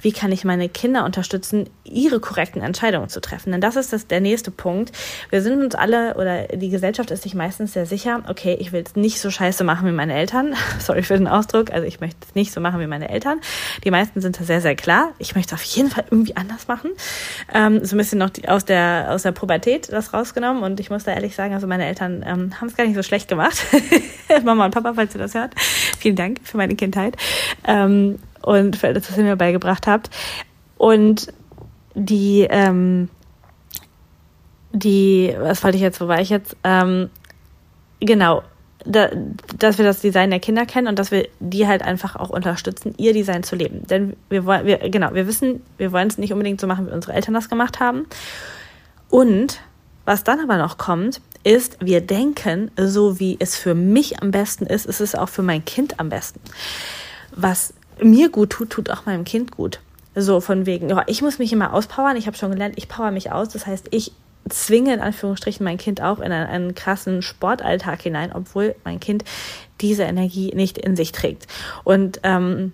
Wie 0.02 0.12
kann 0.12 0.32
ich 0.32 0.44
meine 0.44 0.68
Kinder 0.68 1.04
unterstützen, 1.04 1.70
ihre 1.84 2.20
korrekten 2.20 2.60
Entscheidungen 2.60 3.08
zu 3.08 3.20
treffen. 3.20 3.52
Denn 3.52 3.60
das 3.60 3.76
ist 3.76 3.92
das, 3.92 4.08
der 4.08 4.20
nächste 4.20 4.50
Punkt. 4.50 4.92
Wir 5.30 5.42
sind 5.42 5.62
uns 5.62 5.74
alle 5.74 6.14
oder 6.16 6.48
die 6.48 6.68
Gesellschaft 6.68 7.10
ist 7.10 7.22
sich 7.22 7.34
meistens 7.34 7.72
sehr 7.72 7.86
sicher, 7.86 8.22
okay, 8.28 8.56
ich 8.58 8.72
will 8.72 8.82
es 8.84 8.96
nicht 8.96 9.20
so 9.20 9.30
scheiße 9.30 9.64
machen 9.64 9.88
wie 9.88 9.92
meine 9.92 10.14
Eltern. 10.14 10.54
Sorry 10.80 11.02
für 11.02 11.16
den 11.16 11.28
Ausdruck, 11.28 11.70
also 11.72 11.86
ich 11.86 12.00
möchte 12.00 12.18
es 12.28 12.34
nicht 12.34 12.52
so 12.52 12.60
machen 12.60 12.80
wie 12.80 12.86
meine 12.86 13.08
Eltern. 13.08 13.40
Die 13.84 13.90
meisten 13.90 14.20
sind 14.20 14.38
da 14.38 14.44
sehr, 14.44 14.60
sehr 14.60 14.74
klar. 14.74 15.12
Ich 15.18 15.34
möchte 15.34 15.54
es 15.54 15.60
auf 15.60 15.64
jeden 15.64 15.90
Fall 15.90 16.04
irgendwie 16.10 16.36
anders 16.36 16.66
machen. 16.66 16.90
Ähm, 17.54 17.84
so 17.84 17.94
ein 17.94 17.98
bisschen 17.98 18.18
noch 18.18 18.30
die, 18.30 18.48
aus, 18.48 18.64
der, 18.64 19.06
aus 19.10 19.22
der 19.22 19.32
Pubertät 19.32 19.92
das 19.92 20.12
rausgenommen 20.12 20.62
und 20.62 20.80
ich 20.80 20.90
muss 20.90 21.04
da 21.04 21.12
ehrlich 21.12 21.36
sagen, 21.36 21.54
also 21.54 21.66
meine 21.66 21.86
Eltern 21.86 22.24
ähm, 22.26 22.60
haben 22.60 22.68
es 22.68 22.76
gar 22.76 22.84
nicht 22.84 22.96
so 22.96 23.02
schlecht 23.02 23.28
gemacht. 23.28 23.64
Mama 24.44 24.64
und 24.64 24.74
Papa, 24.74 24.94
falls 24.94 25.14
ihr 25.14 25.20
das 25.20 25.34
hört, 25.34 25.52
vielen 25.98 26.16
Dank 26.16 26.40
für 26.42 26.56
meine 26.56 26.74
Kindheit. 26.74 27.16
Ähm, 27.66 28.18
und 28.42 28.76
für 28.76 28.88
alles, 28.88 29.10
was 29.10 29.16
ihr 29.16 29.24
mir 29.24 29.36
beigebracht 29.36 29.86
habt. 29.86 30.10
Und 30.76 31.32
die, 31.94 32.46
ähm, 32.48 33.08
die, 34.72 35.34
was 35.38 35.62
wollte 35.62 35.76
ich 35.76 35.82
jetzt, 35.82 36.00
wo 36.00 36.08
war 36.08 36.20
ich 36.20 36.30
jetzt? 36.30 36.56
Ähm, 36.64 37.10
genau, 38.00 38.42
da, 38.84 39.10
dass 39.58 39.78
wir 39.78 39.84
das 39.84 40.00
Design 40.00 40.30
der 40.30 40.40
Kinder 40.40 40.66
kennen 40.66 40.88
und 40.88 40.98
dass 40.98 41.10
wir 41.10 41.28
die 41.40 41.66
halt 41.66 41.82
einfach 41.82 42.16
auch 42.16 42.30
unterstützen, 42.30 42.94
ihr 42.96 43.12
Design 43.12 43.42
zu 43.42 43.54
leben. 43.54 43.86
Denn 43.86 44.16
wir 44.28 44.44
wollen, 44.44 44.66
wir, 44.66 44.78
genau, 44.90 45.14
wir 45.14 45.26
wissen, 45.26 45.62
wir 45.78 45.92
wollen 45.92 46.08
es 46.08 46.18
nicht 46.18 46.32
unbedingt 46.32 46.60
so 46.60 46.66
machen, 46.66 46.88
wie 46.88 46.92
unsere 46.92 47.12
Eltern 47.12 47.34
das 47.34 47.48
gemacht 47.48 47.80
haben. 47.80 48.06
Und 49.08 49.60
was 50.04 50.24
dann 50.24 50.40
aber 50.40 50.56
noch 50.56 50.78
kommt, 50.78 51.20
ist, 51.44 51.76
wir 51.80 52.00
denken, 52.00 52.70
so 52.76 53.20
wie 53.20 53.36
es 53.38 53.56
für 53.56 53.74
mich 53.74 54.22
am 54.22 54.30
besten 54.30 54.66
ist, 54.66 54.86
ist 54.86 55.00
es 55.00 55.14
auch 55.14 55.28
für 55.28 55.42
mein 55.42 55.64
Kind 55.64 56.00
am 56.00 56.08
besten. 56.08 56.40
Was 57.34 57.74
mir 58.00 58.30
gut 58.30 58.50
tut, 58.50 58.70
tut 58.70 58.90
auch 58.90 59.06
meinem 59.06 59.24
Kind 59.24 59.52
gut. 59.52 59.80
So 60.14 60.40
von 60.40 60.66
wegen, 60.66 60.90
ja, 60.90 61.02
ich 61.06 61.22
muss 61.22 61.38
mich 61.38 61.52
immer 61.52 61.72
auspowern. 61.72 62.16
Ich 62.16 62.26
habe 62.26 62.36
schon 62.36 62.50
gelernt, 62.50 62.74
ich 62.76 62.88
power 62.88 63.10
mich 63.10 63.32
aus. 63.32 63.48
Das 63.48 63.66
heißt, 63.66 63.88
ich 63.90 64.12
zwinge 64.48 64.92
in 64.92 65.00
Anführungsstrichen 65.00 65.64
mein 65.64 65.78
Kind 65.78 66.02
auch 66.02 66.18
in 66.18 66.32
einen, 66.32 66.46
einen 66.46 66.74
krassen 66.74 67.22
Sportalltag 67.22 68.02
hinein, 68.02 68.32
obwohl 68.32 68.74
mein 68.84 69.00
Kind 69.00 69.24
diese 69.80 70.02
Energie 70.02 70.52
nicht 70.54 70.78
in 70.78 70.96
sich 70.96 71.12
trägt. 71.12 71.46
Und 71.84 72.20
ähm, 72.22 72.72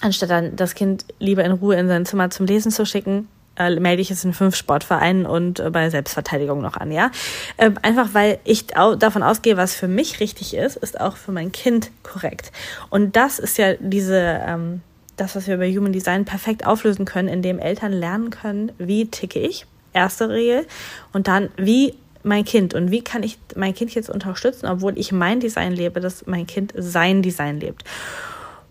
anstatt 0.00 0.30
dann 0.30 0.56
das 0.56 0.74
Kind 0.74 1.04
lieber 1.18 1.44
in 1.44 1.52
Ruhe 1.52 1.76
in 1.76 1.88
sein 1.88 2.06
Zimmer 2.06 2.30
zum 2.30 2.46
Lesen 2.46 2.70
zu 2.70 2.84
schicken, 2.84 3.28
äh, 3.58 3.78
melde 3.80 4.02
ich 4.02 4.10
es 4.10 4.24
in 4.24 4.32
fünf 4.32 4.56
Sportvereinen 4.56 5.26
und 5.26 5.60
äh, 5.60 5.70
bei 5.70 5.90
Selbstverteidigung 5.90 6.60
noch 6.60 6.76
an, 6.76 6.92
ja. 6.92 7.10
Ähm, 7.58 7.78
einfach 7.82 8.10
weil 8.12 8.38
ich 8.44 8.76
au 8.76 8.94
davon 8.94 9.22
ausgehe, 9.22 9.56
was 9.56 9.74
für 9.74 9.88
mich 9.88 10.20
richtig 10.20 10.54
ist, 10.54 10.76
ist 10.76 11.00
auch 11.00 11.16
für 11.16 11.32
mein 11.32 11.52
Kind 11.52 11.90
korrekt. 12.02 12.52
Und 12.90 13.16
das 13.16 13.38
ist 13.38 13.58
ja 13.58 13.74
diese, 13.80 14.40
ähm, 14.46 14.80
das, 15.16 15.36
was 15.36 15.46
wir 15.46 15.58
bei 15.58 15.70
Human 15.70 15.92
Design 15.92 16.24
perfekt 16.24 16.66
auflösen 16.66 17.04
können, 17.04 17.28
indem 17.28 17.58
Eltern 17.58 17.92
lernen 17.92 18.30
können, 18.30 18.72
wie 18.78 19.06
ticke 19.06 19.40
ich, 19.40 19.66
erste 19.92 20.28
Regel, 20.28 20.66
und 21.12 21.28
dann, 21.28 21.48
wie 21.56 21.94
mein 22.22 22.44
Kind 22.44 22.74
und 22.74 22.90
wie 22.90 23.02
kann 23.02 23.22
ich 23.22 23.38
mein 23.56 23.74
Kind 23.74 23.94
jetzt 23.94 24.10
unterstützen, 24.10 24.66
obwohl 24.66 24.98
ich 24.98 25.12
mein 25.12 25.40
Design 25.40 25.72
lebe, 25.72 26.00
dass 26.00 26.26
mein 26.26 26.46
Kind 26.46 26.72
sein 26.76 27.22
Design 27.22 27.60
lebt. 27.60 27.84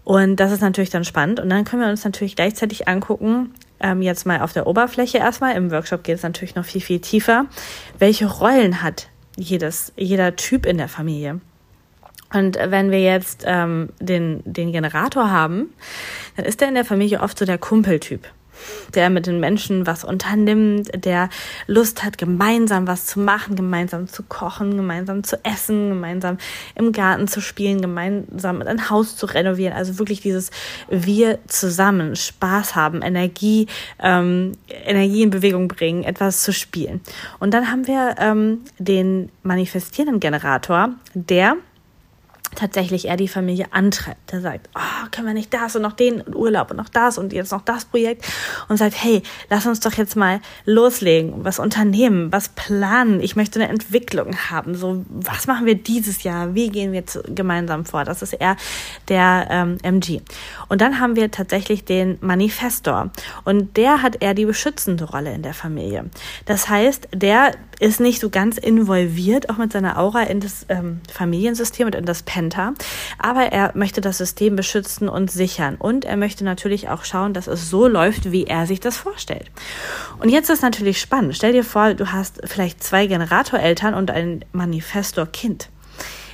Und 0.08 0.38
das 0.38 0.54
ist 0.54 0.62
natürlich 0.62 0.90
dann 0.90 1.04
spannend. 1.04 1.42
Und 1.42 1.50
dann 1.50 1.66
können 1.66 1.82
wir 1.82 1.90
uns 1.90 2.06
natürlich 2.06 2.38
gleichzeitig 2.38 2.88
angucken, 2.88 3.54
ähm, 3.82 4.02
jetzt 4.02 4.26
mal 4.26 4.40
auf 4.40 4.54
der 4.54 4.66
Oberfläche 4.66 5.18
erstmal. 5.18 5.58
Im 5.58 5.70
Workshop 5.70 6.06
geht 6.06 6.16
es 6.16 6.24
natürlich 6.24 6.56
noch 6.56 6.64
viel, 6.64 6.80
viel 6.80 7.02
tiefer. 7.02 7.48
Welche 8.00 8.26
Rollen 8.26 8.82
hat 8.82 9.10
jedes, 9.36 9.92
jeder 9.98 10.38
Typ 10.38 10.66
in 10.66 10.78
der 10.78 10.88
Familie? 10.88 11.42
Und 12.34 12.58
wenn 12.58 12.90
wir 12.90 13.02
jetzt 13.02 13.44
ähm, 13.46 13.90
den, 14.00 14.44
den 14.46 14.72
Generator 14.72 15.30
haben, 15.30 15.74
dann 16.38 16.46
ist 16.46 16.62
er 16.62 16.70
in 16.70 16.76
der 16.76 16.86
Familie 16.86 17.20
oft 17.20 17.38
so 17.38 17.44
der 17.44 17.58
Kumpeltyp 17.58 18.30
der 18.94 19.10
mit 19.10 19.28
den 19.28 19.40
Menschen 19.40 19.88
was 19.88 20.04
unternimmt, 20.04 20.90
der 20.96 21.30
Lust 21.68 22.04
hat, 22.04 22.18
gemeinsam 22.18 22.88
was 22.88 23.06
zu 23.06 23.20
machen, 23.20 23.56
gemeinsam 23.56 24.08
zu 24.08 24.24
kochen, 24.24 24.78
gemeinsam 24.78 25.24
zu 25.24 25.44
essen, 25.44 25.90
gemeinsam 25.90 26.38
im 26.76 26.92
Garten 26.92 27.28
zu 27.28 27.42
spielen, 27.42 27.82
gemeinsam 27.82 28.62
ein 28.62 28.90
Haus 28.90 29.16
zu 29.16 29.26
renovieren. 29.26 29.74
Also 29.74 30.00
wirklich 30.00 30.22
dieses 30.22 30.52
Wir 30.90 31.40
zusammen 31.48 32.16
Spaß 32.16 32.76
haben, 32.76 33.02
Energie, 33.02 33.68
ähm, 34.02 34.54
Energie 34.86 35.24
in 35.24 35.30
Bewegung 35.30 35.68
bringen, 35.68 36.04
etwas 36.04 36.44
zu 36.44 36.54
spielen. 36.54 37.02
Und 37.40 37.54
dann 37.54 37.72
haben 37.72 37.88
wir 37.88 38.16
ähm, 38.20 38.62
den 38.78 39.30
manifestierenden 39.44 40.20
Generator, 40.20 40.90
der 41.14 41.58
tatsächlich 42.56 43.08
er 43.08 43.18
die 43.18 43.28
Familie 43.28 43.68
antreibt. 43.72 44.32
Der 44.32 44.42
sagt, 44.42 44.70
oh, 44.76 45.08
können 45.12 45.28
wir 45.28 45.34
nicht 45.34 45.54
das 45.54 45.76
und 45.76 45.82
noch 45.82 45.94
den 45.94 46.24
Urlaub 46.36 46.72
und 46.72 46.78
noch 46.78 46.90
das 46.90 47.18
und 47.18 47.34
jetzt 47.34 47.52
noch 47.52 47.62
das 47.62 47.86
Projekt 47.86 48.26
und 48.68 48.78
sagt, 48.78 48.96
hey, 49.04 49.22
lass 49.50 49.66
uns 49.66 49.80
doch 49.80 49.94
jetzt 49.94 50.16
mal 50.16 50.42
loslegen, 50.66 51.44
was 51.44 51.60
unternehmen, 51.60 52.32
was 52.32 52.50
planen. 52.50 53.22
Ich 53.22 53.36
möchte 53.36 53.60
eine 53.60 53.70
Entwicklung 53.70 54.36
haben. 54.50 54.76
So, 54.76 55.06
was 55.10 55.48
machen 55.48 55.66
wir 55.66 55.76
dieses 55.76 56.24
Jahr? 56.24 56.56
Wie 56.56 56.70
gehen 56.70 56.92
wir 56.92 57.04
gemeinsam 57.28 57.86
vor? 57.86 58.04
Das 58.04 58.22
ist 58.22 58.34
eher 58.34 58.56
der 59.08 59.48
ähm, 59.50 59.78
MG. 59.84 60.22
Und 60.68 60.82
dann 60.82 61.00
haben 61.00 61.16
wir 61.16 61.32
tatsächlich 61.32 61.86
den 61.86 62.18
Manifestor 62.22 63.12
und 63.44 63.78
der 63.78 64.02
hat 64.02 64.22
eher 64.22 64.34
die 64.34 64.46
beschützende 64.46 65.06
Rolle 65.06 65.34
in 65.34 65.44
der 65.44 65.54
Familie. 65.54 66.06
Das 66.46 66.70
heißt, 66.70 67.10
der 67.14 67.52
ist 67.80 68.00
nicht 68.00 68.20
so 68.20 68.30
ganz 68.30 68.58
involviert, 68.58 69.50
auch 69.50 69.58
mit 69.58 69.72
seiner 69.72 70.00
Aura 70.00 70.24
in 70.24 70.40
das 70.40 70.66
ähm, 70.70 71.02
Familiensystem 71.12 71.86
und 71.86 71.96
in 71.96 72.06
das 72.06 72.24
Penta. 72.38 72.76
Aber 73.18 73.52
er 73.52 73.72
möchte 73.74 74.00
das 74.00 74.20
System 74.20 74.56
beschützen 74.56 75.10
und 75.10 75.32
sichern. 75.32 75.76
Und 75.76 76.06
er 76.06 76.18
möchte 76.18 76.44
natürlich 76.44 76.88
auch 76.88 77.04
schauen, 77.04 77.34
dass 77.34 77.48
es 77.48 77.72
so 77.72 77.88
läuft, 77.88 78.32
wie 78.32 78.44
er 78.44 78.68
sich 78.68 78.80
das 78.80 78.96
vorstellt. 78.96 79.50
Und 80.20 80.30
jetzt 80.30 80.52
ist 80.52 80.62
natürlich 80.62 81.02
spannend. 81.02 81.36
Stell 81.36 81.54
dir 81.54 81.64
vor, 81.64 81.96
du 81.96 82.12
hast 82.12 82.42
vielleicht 82.44 82.84
zwei 82.84 83.08
Generatoreltern 83.08 83.96
und 83.96 84.12
ein 84.12 84.46
Manifestor-Kind. 84.52 85.70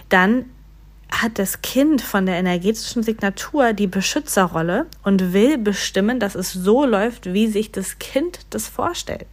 Dann 0.10 0.46
hat 1.10 1.40
das 1.40 1.62
Kind 1.62 2.02
von 2.02 2.26
der 2.26 2.36
energetischen 2.36 3.02
Signatur 3.02 3.72
die 3.72 3.88
Beschützerrolle 3.88 4.88
und 5.04 5.32
will 5.32 5.58
bestimmen, 5.58 6.20
dass 6.20 6.36
es 6.36 6.52
so 6.52 6.86
läuft, 6.86 7.32
wie 7.32 7.48
sich 7.48 7.72
das 7.72 7.98
Kind 8.00 8.40
das 8.50 8.68
vorstellt. 8.68 9.28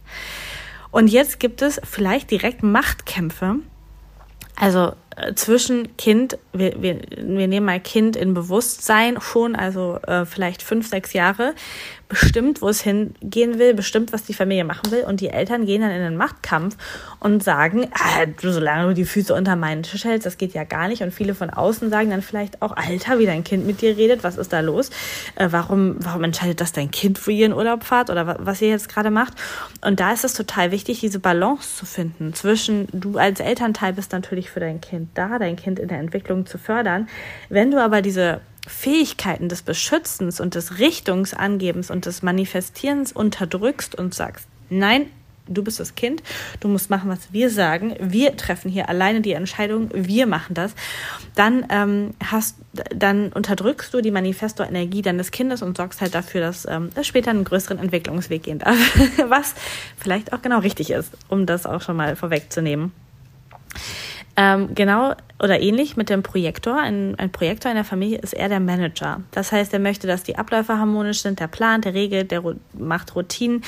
Und 0.91 1.07
jetzt 1.07 1.39
gibt 1.41 1.61
es 1.61 1.81
vielleicht 1.83 2.31
direkt 2.31 2.63
Machtkämpfe. 2.63 3.55
Also 4.55 4.93
zwischen 5.35 5.95
Kind, 5.97 6.37
wir, 6.53 6.81
wir, 6.81 6.99
wir 7.17 7.47
nehmen 7.47 7.65
mal 7.65 7.79
Kind 7.79 8.15
in 8.15 8.33
Bewusstsein 8.33 9.19
schon, 9.19 9.55
also 9.55 9.97
äh, 10.07 10.25
vielleicht 10.25 10.63
fünf, 10.63 10.87
sechs 10.87 11.13
Jahre, 11.13 11.53
bestimmt, 12.11 12.61
wo 12.61 12.67
es 12.67 12.81
hingehen 12.81 13.57
will, 13.57 13.73
bestimmt, 13.73 14.11
was 14.11 14.23
die 14.23 14.33
Familie 14.33 14.65
machen 14.65 14.91
will. 14.91 15.03
Und 15.03 15.21
die 15.21 15.29
Eltern 15.29 15.65
gehen 15.65 15.81
dann 15.81 15.91
in 15.91 16.01
den 16.01 16.17
Machtkampf 16.17 16.75
und 17.21 17.41
sagen, 17.41 17.87
ah, 17.93 18.25
solange 18.41 18.89
du 18.89 18.93
die 18.93 19.05
Füße 19.05 19.33
unter 19.33 19.55
meinen 19.55 19.83
Tisch 19.83 20.03
hältst, 20.03 20.25
das 20.25 20.37
geht 20.37 20.53
ja 20.53 20.65
gar 20.65 20.89
nicht. 20.89 21.01
Und 21.03 21.13
viele 21.13 21.35
von 21.35 21.49
außen 21.49 21.89
sagen 21.89 22.09
dann 22.09 22.21
vielleicht 22.21 22.61
auch, 22.61 22.75
Alter, 22.75 23.17
wie 23.19 23.25
dein 23.25 23.45
Kind 23.45 23.65
mit 23.65 23.81
dir 23.81 23.95
redet, 23.95 24.25
was 24.25 24.37
ist 24.37 24.51
da 24.51 24.59
los? 24.59 24.89
Äh, 25.35 25.47
warum, 25.51 25.95
warum 25.99 26.25
entscheidet 26.25 26.59
das 26.59 26.73
dein 26.73 26.91
Kind, 26.91 27.25
wo 27.25 27.31
ihr 27.31 27.45
in 27.45 27.53
Urlaub 27.53 27.85
fahrt 27.85 28.09
oder 28.09 28.37
was 28.39 28.61
ihr 28.61 28.69
jetzt 28.69 28.89
gerade 28.89 29.09
macht? 29.09 29.33
Und 29.79 30.01
da 30.01 30.11
ist 30.11 30.25
es 30.25 30.33
total 30.33 30.71
wichtig, 30.71 30.99
diese 30.99 31.19
Balance 31.19 31.77
zu 31.77 31.85
finden 31.85 32.33
zwischen, 32.33 32.87
du 32.91 33.17
als 33.17 33.39
Elternteil 33.39 33.93
bist 33.93 34.11
natürlich 34.11 34.49
für 34.49 34.59
dein 34.59 34.81
Kind 34.81 35.00
da, 35.13 35.39
dein 35.39 35.55
Kind 35.55 35.79
in 35.79 35.87
der 35.87 35.99
Entwicklung 35.99 36.45
zu 36.45 36.57
fördern. 36.57 37.07
Wenn 37.49 37.71
du 37.71 37.81
aber 37.81 38.01
diese 38.01 38.41
Fähigkeiten 38.67 39.49
des 39.49 39.61
Beschützens 39.61 40.39
und 40.39 40.55
des 40.55 40.79
Richtungsangebens 40.79 41.89
und 41.89 42.05
des 42.05 42.21
Manifestierens 42.21 43.11
unterdrückst 43.11 43.95
und 43.95 44.13
sagst, 44.13 44.47
nein, 44.69 45.07
du 45.47 45.63
bist 45.63 45.79
das 45.79 45.95
Kind, 45.95 46.21
du 46.59 46.67
musst 46.67 46.89
machen, 46.89 47.09
was 47.09 47.33
wir 47.33 47.49
sagen, 47.49 47.95
wir 47.99 48.35
treffen 48.37 48.69
hier 48.69 48.89
alleine 48.89 49.21
die 49.21 49.33
Entscheidung, 49.33 49.89
wir 49.93 50.27
machen 50.27 50.53
das, 50.53 50.73
dann 51.35 51.65
ähm, 51.69 52.13
hast, 52.23 52.57
dann 52.95 53.31
unterdrückst 53.33 53.93
du 53.93 54.01
die 54.01 54.11
Manifesto-Energie 54.11 55.01
deines 55.01 55.31
Kindes 55.31 55.61
und 55.61 55.77
sorgst 55.77 56.01
halt 56.01 56.15
dafür, 56.15 56.41
dass 56.41 56.65
ähm, 56.65 56.89
es 56.95 57.07
später 57.07 57.31
einen 57.31 57.43
größeren 57.43 57.79
Entwicklungsweg 57.79 58.43
gehen 58.43 58.59
darf, 58.59 58.77
was 59.27 59.55
vielleicht 59.97 60.33
auch 60.33 60.41
genau 60.41 60.59
richtig 60.59 60.91
ist, 60.91 61.11
um 61.27 61.45
das 61.45 61.65
auch 61.65 61.81
schon 61.81 61.97
mal 61.97 62.15
vorwegzunehmen. 62.15 62.91
Ähm, 64.41 64.73
genau 64.73 65.13
oder 65.39 65.61
ähnlich 65.61 65.97
mit 65.97 66.09
dem 66.09 66.23
Projektor. 66.23 66.75
Ein, 66.75 67.13
ein 67.19 67.31
Projektor 67.31 67.69
in 67.69 67.75
der 67.75 67.85
Familie 67.85 68.17
ist 68.17 68.33
eher 68.33 68.49
der 68.49 68.59
Manager. 68.59 69.21
Das 69.29 69.51
heißt, 69.51 69.71
er 69.71 69.79
möchte, 69.79 70.07
dass 70.07 70.23
die 70.23 70.37
Abläufe 70.37 70.79
harmonisch 70.79 71.21
sind, 71.21 71.39
der 71.39 71.47
plant, 71.47 71.85
der 71.85 71.93
regelt, 71.93 72.31
der 72.31 72.41
macht 72.73 73.15
Routinen. 73.15 73.63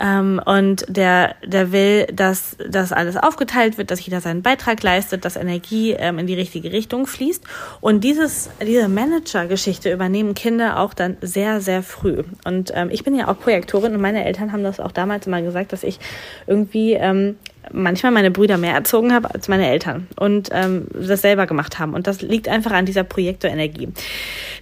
Ähm, 0.00 0.40
und 0.44 0.86
der, 0.88 1.34
der 1.44 1.72
will, 1.72 2.06
dass 2.12 2.56
das 2.68 2.92
alles 2.92 3.16
aufgeteilt 3.16 3.76
wird, 3.76 3.90
dass 3.90 4.04
jeder 4.04 4.20
seinen 4.20 4.42
Beitrag 4.42 4.82
leistet, 4.84 5.24
dass 5.24 5.34
Energie 5.34 5.92
ähm, 5.92 6.20
in 6.20 6.28
die 6.28 6.34
richtige 6.34 6.70
Richtung 6.70 7.08
fließt. 7.08 7.42
Und 7.80 8.04
dieses, 8.04 8.48
diese 8.64 8.88
Manager-Geschichte 8.88 9.92
übernehmen 9.92 10.34
Kinder 10.34 10.78
auch 10.78 10.94
dann 10.94 11.16
sehr, 11.22 11.60
sehr 11.60 11.82
früh. 11.82 12.22
Und 12.44 12.70
ähm, 12.74 12.88
ich 12.92 13.02
bin 13.02 13.16
ja 13.16 13.28
auch 13.28 13.38
Projektorin 13.38 13.94
und 13.94 14.00
meine 14.00 14.24
Eltern 14.24 14.52
haben 14.52 14.62
das 14.62 14.78
auch 14.78 14.92
damals 14.92 15.26
mal 15.26 15.42
gesagt, 15.42 15.72
dass 15.72 15.82
ich 15.82 15.98
irgendwie 16.46 16.92
ähm, 16.92 17.36
manchmal 17.72 18.12
meine 18.12 18.30
Brüder 18.30 18.58
mehr 18.58 18.74
erzogen 18.74 19.12
habe 19.12 19.32
als 19.34 19.48
meine 19.48 19.68
Eltern 19.68 20.08
und 20.16 20.50
ähm, 20.52 20.86
das 20.94 21.22
selber 21.22 21.46
gemacht 21.46 21.78
haben. 21.78 21.94
Und 21.94 22.06
das 22.06 22.22
liegt 22.22 22.48
einfach 22.48 22.72
an 22.72 22.86
dieser 22.86 23.04
Projektorenergie. 23.04 23.88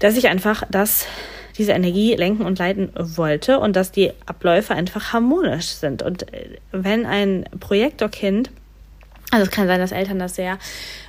Dass 0.01 0.17
ich 0.17 0.29
einfach 0.29 0.65
das 0.71 1.07
diese 1.59 1.73
Energie 1.73 2.15
lenken 2.15 2.47
und 2.47 2.59
leiten 2.59 2.91
wollte 2.97 3.59
und 3.59 3.77
dass 3.77 3.93
die 3.93 4.13
Abläufe 4.25 4.75
einfach 4.75 5.13
harmonisch 5.13 5.67
sind. 5.67 6.03
Und 6.03 6.33
äh, 6.33 6.57
wenn 6.73 7.07
ein 7.07 7.45
Projektorkind 7.59 8.51
also 9.31 9.45
es 9.45 9.51
kann 9.51 9.69
sein, 9.69 9.79
dass 9.79 9.93
Eltern 9.93 10.19
das 10.19 10.35
sehr 10.35 10.59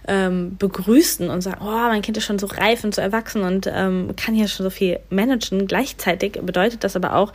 ähm, 0.08 0.56
begrüßen 0.58 1.30
und 1.30 1.42
sagen, 1.42 1.62
oh, 1.62 1.66
mein 1.66 2.04
Kind 2.04 2.18
ist 2.18 2.26
schon 2.26 2.38
so 2.38 2.46
reif 2.46 2.84
und 2.84 2.94
so 2.94 3.02
erwachsen 3.02 3.42
und 3.42 3.68
ähm, 3.74 4.16
kann 4.16 4.36
hier 4.36 4.48
schon 4.48 4.64
so 4.64 4.70
viel 4.70 5.00
managen. 5.10 5.68
Gleichzeitig 5.68 6.34
bedeutet 6.42 6.84
das 6.84 6.96
aber 6.96 7.16
auch, 7.16 7.34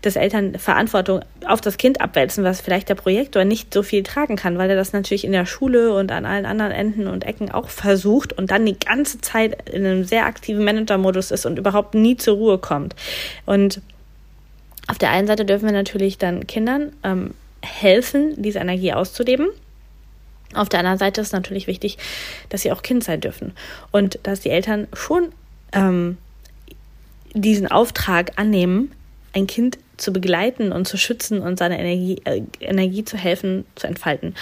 dass 0.00 0.16
Eltern 0.16 0.58
Verantwortung 0.58 1.20
auf 1.46 1.60
das 1.60 1.76
Kind 1.76 2.00
abwälzen, 2.00 2.44
was 2.44 2.62
vielleicht 2.62 2.88
der 2.88 2.94
Projektor 2.94 3.44
nicht 3.44 3.74
so 3.74 3.82
viel 3.82 4.02
tragen 4.02 4.36
kann, 4.36 4.56
weil 4.56 4.70
er 4.70 4.76
das 4.76 4.94
natürlich 4.94 5.24
in 5.24 5.32
der 5.32 5.44
Schule 5.44 5.94
und 5.94 6.10
an 6.12 6.24
allen 6.24 6.46
anderen 6.46 6.72
Enden 6.72 7.08
und 7.08 7.24
Ecken 7.24 7.50
auch 7.50 7.68
versucht 7.68 8.32
und 8.32 8.50
dann 8.50 8.64
die 8.64 8.78
ganze 8.78 9.20
Zeit 9.20 9.68
in 9.70 9.84
einem 9.84 10.04
sehr 10.04 10.24
aktiven 10.24 10.64
Manager-Modus 10.64 11.30
ist 11.30 11.44
und 11.44 11.58
überhaupt 11.58 11.94
nie 11.94 12.16
zur 12.16 12.36
Ruhe 12.36 12.58
kommt. 12.58 12.94
Und 13.44 13.82
auf 14.86 14.96
der 14.96 15.10
einen 15.10 15.26
Seite 15.26 15.44
dürfen 15.44 15.66
wir 15.66 15.72
natürlich 15.72 16.16
dann 16.16 16.46
Kindern 16.46 16.92
ähm, 17.02 17.34
helfen, 17.60 18.34
diese 18.40 18.58
Energie 18.58 18.94
auszuleben 18.94 19.48
auf 20.54 20.68
der 20.68 20.80
anderen 20.80 20.98
Seite 20.98 21.20
ist 21.20 21.32
natürlich 21.32 21.66
wichtig, 21.66 21.98
dass 22.48 22.62
sie 22.62 22.72
auch 22.72 22.82
Kind 22.82 23.04
sein 23.04 23.20
dürfen 23.20 23.52
und 23.90 24.18
dass 24.22 24.40
die 24.40 24.50
Eltern 24.50 24.88
schon 24.92 25.32
ähm, 25.72 26.18
diesen 27.34 27.70
Auftrag 27.70 28.32
annehmen, 28.36 28.92
ein 29.32 29.46
Kind 29.46 29.78
zu 29.96 30.12
begleiten 30.12 30.72
und 30.72 30.86
zu 30.86 30.96
schützen 30.96 31.40
und 31.40 31.58
seine 31.58 31.78
Energie, 31.78 32.20
äh, 32.24 32.42
Energie 32.60 33.04
zu 33.04 33.16
helfen, 33.16 33.64
zu 33.76 33.86
entfalten. 33.86 34.34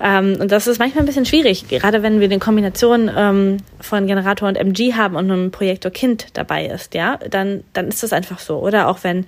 Ähm, 0.00 0.36
und 0.40 0.52
das 0.52 0.66
ist 0.66 0.78
manchmal 0.78 1.02
ein 1.02 1.06
bisschen 1.06 1.26
schwierig, 1.26 1.68
gerade 1.68 2.02
wenn 2.02 2.20
wir 2.20 2.26
eine 2.26 2.38
Kombination 2.38 3.10
ähm, 3.14 3.56
von 3.80 4.06
Generator 4.06 4.48
und 4.48 4.56
MG 4.56 4.94
haben 4.94 5.16
und 5.16 5.30
ein 5.30 5.50
Projektor 5.50 5.90
Kind 5.90 6.28
dabei 6.34 6.66
ist, 6.66 6.94
ja, 6.94 7.18
dann, 7.28 7.64
dann 7.72 7.88
ist 7.88 8.02
das 8.02 8.12
einfach 8.12 8.38
so. 8.38 8.58
Oder 8.58 8.88
auch 8.88 9.02
wenn, 9.02 9.26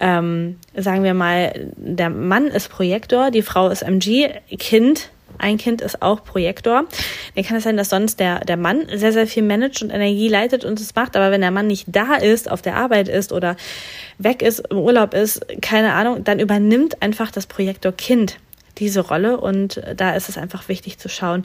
ähm, 0.00 0.56
sagen 0.76 1.02
wir 1.02 1.14
mal, 1.14 1.72
der 1.76 2.10
Mann 2.10 2.46
ist 2.46 2.68
Projektor, 2.68 3.30
die 3.30 3.42
Frau 3.42 3.68
ist 3.68 3.82
MG, 3.82 4.30
Kind 4.58 5.10
ein 5.38 5.58
Kind 5.58 5.80
ist 5.80 6.02
auch 6.02 6.24
Projektor. 6.24 6.84
Dann 7.34 7.44
kann 7.44 7.56
es 7.56 7.64
sein, 7.64 7.76
dass 7.76 7.90
sonst 7.90 8.20
der, 8.20 8.40
der 8.40 8.56
Mann 8.56 8.86
sehr, 8.94 9.12
sehr 9.12 9.26
viel 9.26 9.42
managt 9.42 9.82
und 9.82 9.90
Energie 9.90 10.28
leitet 10.28 10.64
und 10.64 10.80
es 10.80 10.94
macht. 10.94 11.16
Aber 11.16 11.30
wenn 11.30 11.40
der 11.40 11.50
Mann 11.50 11.66
nicht 11.66 11.86
da 11.88 12.14
ist, 12.14 12.50
auf 12.50 12.62
der 12.62 12.76
Arbeit 12.76 13.08
ist 13.08 13.32
oder 13.32 13.56
weg 14.18 14.42
ist, 14.42 14.60
im 14.70 14.78
Urlaub 14.78 15.14
ist, 15.14 15.44
keine 15.60 15.92
Ahnung, 15.94 16.24
dann 16.24 16.40
übernimmt 16.40 17.02
einfach 17.02 17.30
das 17.30 17.46
Projektor 17.46 17.92
Kind 17.92 18.38
diese 18.78 19.00
Rolle 19.00 19.38
und 19.38 19.80
da 19.96 20.14
ist 20.14 20.28
es 20.28 20.36
einfach 20.36 20.68
wichtig 20.68 20.98
zu 20.98 21.08
schauen, 21.08 21.44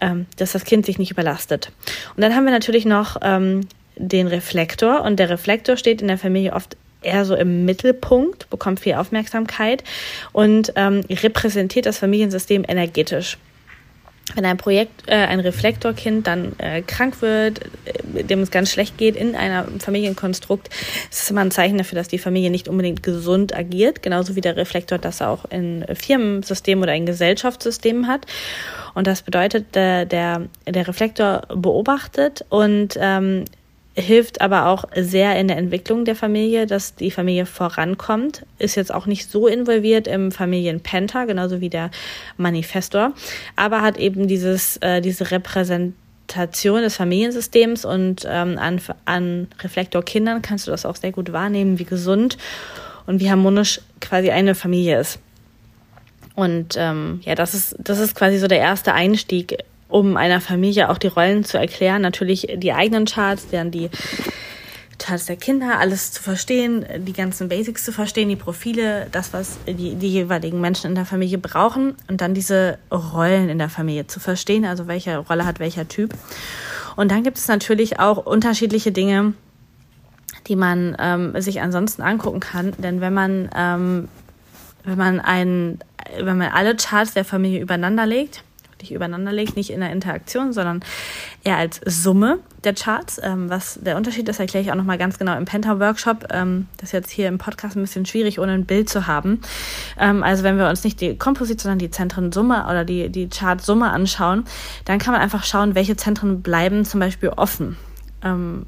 ähm, 0.00 0.26
dass 0.38 0.52
das 0.52 0.64
Kind 0.64 0.84
sich 0.86 0.98
nicht 0.98 1.12
überlastet. 1.12 1.70
Und 2.16 2.22
dann 2.22 2.34
haben 2.34 2.44
wir 2.44 2.50
natürlich 2.50 2.84
noch 2.84 3.16
ähm, 3.22 3.68
den 3.96 4.26
Reflektor 4.26 5.02
und 5.02 5.18
der 5.18 5.30
Reflektor 5.30 5.76
steht 5.76 6.02
in 6.02 6.08
der 6.08 6.18
Familie 6.18 6.52
oft 6.52 6.76
eher 7.04 7.24
so 7.24 7.34
im 7.34 7.64
Mittelpunkt, 7.64 8.50
bekommt 8.50 8.80
viel 8.80 8.94
Aufmerksamkeit 8.94 9.84
und 10.32 10.72
ähm, 10.76 11.02
repräsentiert 11.08 11.86
das 11.86 11.98
Familiensystem 11.98 12.64
energetisch. 12.66 13.38
Wenn 14.34 14.46
ein 14.46 14.56
Projekt, 14.56 15.02
äh, 15.06 15.14
ein 15.14 15.38
Reflektorkind 15.38 16.26
dann 16.26 16.58
äh, 16.58 16.80
krank 16.80 17.20
wird, 17.20 17.60
äh, 17.84 18.24
dem 18.24 18.40
es 18.40 18.50
ganz 18.50 18.72
schlecht 18.72 18.96
geht 18.96 19.16
in 19.16 19.36
einem 19.36 19.80
Familienkonstrukt, 19.80 20.68
ist 21.10 21.22
es 21.22 21.30
immer 21.30 21.42
ein 21.42 21.50
Zeichen 21.50 21.76
dafür, 21.76 21.96
dass 21.96 22.08
die 22.08 22.18
Familie 22.18 22.50
nicht 22.50 22.66
unbedingt 22.66 23.02
gesund 23.02 23.54
agiert, 23.54 24.02
genauso 24.02 24.34
wie 24.34 24.40
der 24.40 24.56
Reflektor 24.56 24.98
das 24.98 25.20
auch 25.20 25.44
in 25.50 25.84
Firmensystemen 25.92 26.82
oder 26.82 26.94
in 26.94 27.04
Gesellschaftssystemen 27.04 28.08
hat. 28.08 28.26
Und 28.94 29.06
das 29.06 29.22
bedeutet, 29.22 29.76
äh, 29.76 30.06
der, 30.06 30.48
der 30.66 30.88
Reflektor 30.88 31.42
beobachtet 31.54 32.46
und 32.48 32.98
ähm, 32.98 33.44
hilft 33.94 34.40
aber 34.40 34.66
auch 34.66 34.84
sehr 34.96 35.38
in 35.38 35.48
der 35.48 35.56
Entwicklung 35.56 36.04
der 36.04 36.16
Familie, 36.16 36.66
dass 36.66 36.96
die 36.96 37.10
Familie 37.10 37.46
vorankommt. 37.46 38.44
Ist 38.58 38.74
jetzt 38.74 38.92
auch 38.92 39.06
nicht 39.06 39.30
so 39.30 39.46
involviert 39.46 40.08
im 40.08 40.32
Familienpenta, 40.32 41.24
genauso 41.26 41.60
wie 41.60 41.70
der 41.70 41.90
Manifestor, 42.36 43.12
aber 43.56 43.82
hat 43.82 43.96
eben 43.96 44.26
dieses, 44.26 44.78
äh, 44.78 45.00
diese 45.00 45.30
Repräsentation 45.30 46.82
des 46.82 46.96
Familiensystems 46.96 47.84
und 47.84 48.26
ähm, 48.28 48.58
an, 48.58 48.80
an 49.04 49.48
Reflektorkindern 49.60 50.42
kannst 50.42 50.66
du 50.66 50.72
das 50.72 50.84
auch 50.86 50.96
sehr 50.96 51.12
gut 51.12 51.32
wahrnehmen, 51.32 51.78
wie 51.78 51.84
gesund 51.84 52.36
und 53.06 53.20
wie 53.20 53.30
harmonisch 53.30 53.80
quasi 54.00 54.30
eine 54.30 54.56
Familie 54.56 54.98
ist. 54.98 55.20
Und 56.34 56.74
ähm, 56.76 57.20
ja, 57.22 57.36
das 57.36 57.54
ist, 57.54 57.76
das 57.78 58.00
ist 58.00 58.16
quasi 58.16 58.38
so 58.38 58.48
der 58.48 58.58
erste 58.58 58.92
Einstieg 58.92 59.56
um 59.94 60.16
einer 60.16 60.40
Familie 60.40 60.90
auch 60.90 60.98
die 60.98 61.06
Rollen 61.06 61.44
zu 61.44 61.56
erklären. 61.56 62.02
Natürlich 62.02 62.48
die 62.56 62.72
eigenen 62.72 63.04
Charts, 63.04 63.46
dann 63.52 63.70
die 63.70 63.90
Charts 64.98 65.26
der 65.26 65.36
Kinder, 65.36 65.78
alles 65.78 66.10
zu 66.10 66.20
verstehen, 66.20 66.84
die 66.98 67.12
ganzen 67.12 67.48
Basics 67.48 67.84
zu 67.84 67.92
verstehen, 67.92 68.28
die 68.28 68.34
Profile, 68.34 69.06
das, 69.12 69.32
was 69.32 69.56
die, 69.68 69.94
die 69.94 70.08
jeweiligen 70.08 70.60
Menschen 70.60 70.88
in 70.88 70.96
der 70.96 71.04
Familie 71.04 71.38
brauchen 71.38 71.94
und 72.08 72.20
dann 72.20 72.34
diese 72.34 72.78
Rollen 72.90 73.48
in 73.48 73.58
der 73.58 73.68
Familie 73.68 74.08
zu 74.08 74.18
verstehen, 74.18 74.64
also 74.64 74.88
welche 74.88 75.18
Rolle 75.18 75.46
hat 75.46 75.60
welcher 75.60 75.86
Typ. 75.86 76.12
Und 76.96 77.12
dann 77.12 77.22
gibt 77.22 77.38
es 77.38 77.46
natürlich 77.46 78.00
auch 78.00 78.26
unterschiedliche 78.26 78.90
Dinge, 78.90 79.34
die 80.48 80.56
man 80.56 80.96
ähm, 80.98 81.40
sich 81.40 81.60
ansonsten 81.60 82.02
angucken 82.02 82.40
kann. 82.40 82.72
Denn 82.78 83.00
wenn 83.00 83.14
man, 83.14 83.48
ähm, 83.56 84.08
wenn 84.82 84.98
man 84.98 85.20
einen, 85.20 85.78
wenn 86.18 86.36
man 86.36 86.50
alle 86.50 86.74
Charts 86.74 87.14
der 87.14 87.24
Familie 87.24 87.60
übereinander 87.60 88.06
legt, 88.06 88.42
wirklich 88.84 88.94
übereinander 88.94 89.32
legt, 89.32 89.56
nicht 89.56 89.70
in 89.70 89.80
der 89.80 89.90
Interaktion, 89.90 90.52
sondern 90.52 90.80
eher 91.42 91.56
als 91.56 91.80
Summe 91.86 92.38
der 92.64 92.74
Charts. 92.74 93.20
Ähm, 93.22 93.48
was 93.48 93.78
der 93.82 93.96
Unterschied 93.96 94.28
ist, 94.28 94.40
erkläre 94.40 94.62
ich 94.62 94.70
auch 94.70 94.76
nochmal 94.76 94.98
ganz 94.98 95.18
genau 95.18 95.36
im 95.36 95.46
Penta-Workshop. 95.46 96.28
Ähm, 96.30 96.68
das 96.76 96.90
ist 96.90 96.92
jetzt 96.92 97.10
hier 97.10 97.28
im 97.28 97.38
Podcast 97.38 97.76
ein 97.76 97.82
bisschen 97.82 98.04
schwierig, 98.04 98.38
ohne 98.38 98.52
ein 98.52 98.66
Bild 98.66 98.88
zu 98.88 99.06
haben. 99.06 99.40
Ähm, 99.98 100.22
also 100.22 100.44
wenn 100.44 100.58
wir 100.58 100.68
uns 100.68 100.84
nicht 100.84 101.00
die 101.00 101.16
Komposit, 101.16 101.60
sondern 101.60 101.78
die 101.78 101.90
Zentrensumme 101.90 102.66
oder 102.66 102.84
die, 102.84 103.08
die 103.08 103.28
Chart-Summe 103.28 103.90
anschauen, 103.90 104.44
dann 104.84 104.98
kann 104.98 105.12
man 105.12 105.22
einfach 105.22 105.44
schauen, 105.44 105.74
welche 105.74 105.96
Zentren 105.96 106.42
bleiben 106.42 106.84
zum 106.84 107.00
Beispiel 107.00 107.30
offen 107.30 107.76
ähm, 108.22 108.66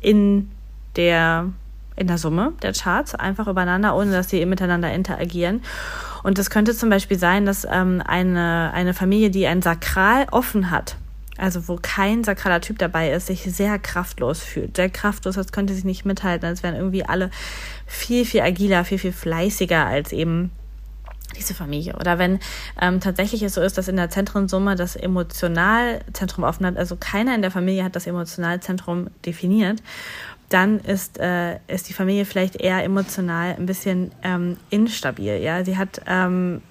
in 0.00 0.50
der 0.96 1.50
in 1.96 2.08
der 2.08 2.18
Summe 2.18 2.54
der 2.60 2.72
Charts, 2.72 3.14
einfach 3.14 3.46
übereinander, 3.46 3.94
ohne 3.94 4.10
dass 4.10 4.28
sie 4.28 4.44
miteinander 4.46 4.92
interagieren. 4.92 5.62
Und 6.24 6.38
das 6.38 6.48
könnte 6.48 6.74
zum 6.74 6.88
Beispiel 6.88 7.18
sein, 7.18 7.44
dass 7.44 7.66
ähm, 7.70 8.02
eine, 8.04 8.72
eine 8.72 8.94
Familie, 8.94 9.30
die 9.30 9.46
ein 9.46 9.60
Sakral 9.60 10.26
offen 10.30 10.70
hat, 10.70 10.96
also 11.36 11.68
wo 11.68 11.78
kein 11.80 12.24
sakraler 12.24 12.62
Typ 12.62 12.78
dabei 12.78 13.12
ist, 13.12 13.26
sich 13.26 13.42
sehr 13.42 13.78
kraftlos 13.78 14.42
fühlt. 14.42 14.74
Sehr 14.74 14.88
kraftlos, 14.88 15.36
als 15.36 15.52
könnte 15.52 15.74
sich 15.74 15.84
nicht 15.84 16.06
mithalten, 16.06 16.48
als 16.48 16.62
wären 16.62 16.76
irgendwie 16.76 17.04
alle 17.04 17.30
viel, 17.86 18.24
viel 18.24 18.40
agiler, 18.40 18.86
viel, 18.86 18.98
viel 18.98 19.12
fleißiger 19.12 19.84
als 19.84 20.12
eben 20.12 20.50
diese 21.36 21.52
Familie. 21.52 21.94
Oder 21.96 22.18
wenn 22.18 22.38
ähm, 22.80 23.00
tatsächlich 23.00 23.42
es 23.42 23.54
so 23.54 23.60
ist, 23.60 23.76
dass 23.76 23.88
in 23.88 23.96
der 23.96 24.08
Zentrensumme 24.08 24.76
das 24.76 24.96
Emotionalzentrum 24.96 26.44
offen 26.44 26.64
hat, 26.64 26.78
also 26.78 26.96
keiner 26.96 27.34
in 27.34 27.42
der 27.42 27.50
Familie 27.50 27.84
hat 27.84 27.96
das 27.96 28.06
Emotionalzentrum 28.06 29.10
definiert 29.26 29.82
dann 30.54 30.78
ist, 30.78 31.18
äh, 31.18 31.58
ist 31.66 31.88
die 31.88 31.92
Familie 31.92 32.24
vielleicht 32.24 32.56
eher 32.56 32.84
emotional 32.84 33.56
ein 33.58 33.66
bisschen 33.66 34.12
ähm, 34.22 34.56
instabil. 34.70 35.38
Ja, 35.42 35.64
sie 35.64 35.76
hat, 35.76 36.00
ähm, 36.06 36.62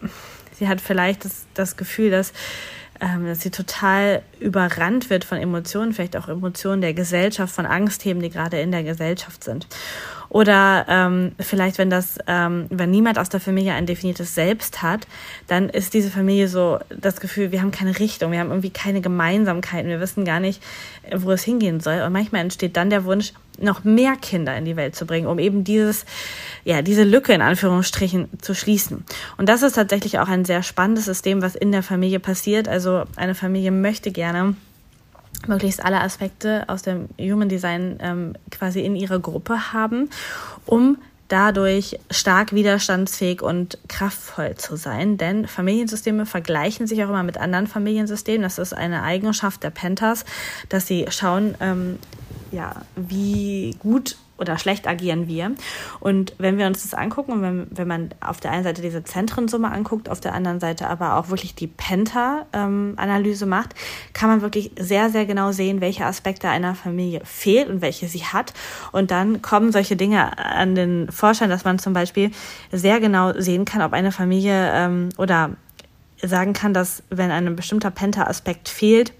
sie 0.54 0.70
hat 0.70 0.80
vielleicht 0.80 1.26
das, 1.26 1.46
das 1.54 1.76
Gefühl, 1.76 2.10
dass, 2.10 2.32
ähm, 3.02 3.26
dass 3.26 3.42
sie 3.42 3.52
total 3.52 4.22
überrannt 4.40 5.10
wird 5.10 5.26
von 5.26 5.38
Emotionen, 5.38 5.92
vielleicht 5.92 6.16
auch 6.16 6.30
Emotionen 6.30 6.82
der 6.82 6.94
Gesellschaft, 6.94 7.54
von 7.54 7.66
Angstthemen, 7.66 8.24
die 8.24 8.30
gerade 8.30 8.62
in 8.62 8.72
der 8.72 8.84
Gesellschaft 8.84 9.44
sind. 9.44 9.68
Oder 10.34 10.88
ähm, 10.90 11.34
vielleicht, 11.40 11.78
wenn 11.78 11.92
das, 11.92 12.18
ähm, 12.26 12.66
wenn 12.72 12.90
niemand 12.90 13.20
aus 13.20 13.30
der 13.30 13.40
Familie 13.40 13.74
ein 13.74 13.86
definiertes 13.86 14.34
Selbst 14.34 14.82
hat, 14.82 15.06
dann 15.48 15.70
ist 15.70 15.94
diese 15.94 16.10
Familie 16.10 16.48
so 16.48 16.80
das 16.90 17.22
Gefühl, 17.22 17.52
wir 17.52 17.62
haben 17.62 17.70
keine 17.70 18.00
Richtung, 18.00 18.32
wir 18.32 18.40
haben 18.40 18.50
irgendwie 18.50 18.72
keine 18.72 19.00
Gemeinsamkeiten, 19.00 19.90
wir 19.90 20.00
wissen 20.00 20.26
gar 20.26 20.40
nicht, 20.40 20.62
wo 21.16 21.30
es 21.30 21.44
hingehen 21.44 21.82
soll. 21.82 22.02
Und 22.02 22.14
manchmal 22.14 22.42
entsteht 22.42 22.76
dann 22.76 22.90
der 22.90 23.06
Wunsch, 23.06 23.34
noch 23.60 23.84
mehr 23.84 24.16
Kinder 24.16 24.58
in 24.58 24.66
die 24.66 24.76
Welt 24.76 24.96
zu 24.96 25.06
bringen, 25.06 25.28
um 25.28 25.38
eben 25.38 25.64
dieses, 25.64 26.06
ja, 26.64 26.82
diese 26.82 27.04
Lücke 27.04 27.34
in 27.34 27.42
Anführungsstrichen 27.42 28.28
zu 28.42 28.56
schließen. 28.56 29.06
Und 29.38 29.48
das 29.48 29.62
ist 29.62 29.74
tatsächlich 29.74 30.18
auch 30.18 30.30
ein 30.30 30.46
sehr 30.46 30.64
spannendes 30.64 31.06
System, 31.06 31.44
was 31.44 31.54
in 31.54 31.72
der 31.72 31.84
Familie 31.84 32.20
passiert. 32.20 32.68
Also 32.68 33.04
eine 33.16 33.36
Familie 33.36 33.70
möchte 33.70 34.12
gerne 34.12 34.56
möglichst 35.48 35.84
alle 35.84 36.02
Aspekte 36.02 36.64
aus 36.68 36.82
dem 36.82 37.10
Human 37.20 37.50
Design 37.50 37.98
ähm, 38.02 38.34
quasi 38.52 38.82
in 38.82 38.96
ihrer 38.96 39.20
Gruppe 39.20 39.74
haben, 39.74 40.10
um 40.66 40.98
dadurch 41.28 42.00
stark 42.12 42.54
widerstandsfähig 42.54 43.42
und 43.42 43.78
kraftvoll 43.88 44.56
zu 44.56 44.76
sein. 44.76 45.18
Denn 45.18 45.48
Familiensysteme 45.48 46.26
vergleichen 46.26 46.86
sich 46.86 47.04
auch 47.04 47.10
immer 47.10 47.24
mit 47.24 47.38
anderen 47.38 47.68
Familiensystemen. 47.68 48.44
Das 48.44 48.60
ist 48.60 48.74
eine 48.74 49.04
Eigenschaft 49.04 49.64
der 49.64 49.72
Pentas, 49.72 50.26
dass 50.70 50.86
sie 50.86 51.08
schauen, 51.10 51.56
ähm, 51.60 51.98
ja, 52.52 52.84
wie 52.96 53.76
gut 53.80 54.18
oder 54.44 54.58
schlecht 54.58 54.88
agieren 54.88 55.28
wir. 55.28 55.52
Und 56.00 56.36
wenn 56.38 56.58
wir 56.58 56.68
uns 56.68 56.84
das 56.84 56.94
angucken, 56.94 57.42
wenn, 57.42 57.68
wenn 57.72 57.88
man 57.88 58.10
auf 58.22 58.40
der 58.40 58.52
einen 58.52 58.64
Seite 58.64 58.82
diese 58.82 59.04
Zentrensumme 59.04 59.72
anguckt, 59.72 60.10
auf 60.10 60.20
der 60.20 60.34
anderen 60.34 60.60
Seite 60.60 60.88
aber 60.90 61.18
auch 61.18 61.30
wirklich 61.30 61.56
die 61.56 61.68
Penta-Analyse 61.68 63.46
ähm, 63.46 63.50
macht, 63.50 63.74
kann 64.14 64.30
man 64.30 64.42
wirklich 64.42 64.72
sehr, 64.78 65.10
sehr 65.10 65.26
genau 65.26 65.52
sehen, 65.52 65.82
welche 65.82 66.06
Aspekte 66.06 66.50
einer 66.50 66.76
Familie 66.76 67.22
fehlt 67.24 67.70
und 67.70 67.82
welche 67.82 68.08
sie 68.08 68.24
hat. 68.24 68.54
Und 68.92 69.12
dann 69.12 69.42
kommen 69.42 69.72
solche 69.72 69.96
Dinge 69.96 70.38
an 70.38 70.76
den 70.76 71.12
Vorschein, 71.12 71.50
dass 71.50 71.64
man 71.64 71.80
zum 71.80 71.94
Beispiel 71.94 72.32
sehr 72.72 73.00
genau 73.00 73.34
sehen 73.34 73.66
kann, 73.66 73.82
ob 73.82 73.94
eine 73.94 74.12
Familie 74.12 74.72
ähm, 74.74 75.10
oder 75.18 75.52
sagen 76.22 76.54
kann, 76.54 76.74
dass 76.74 77.04
wenn 77.10 77.32
ein 77.32 77.56
bestimmter 77.56 77.92
Penta-Aspekt 77.92 78.70
fehlt, 78.70 79.14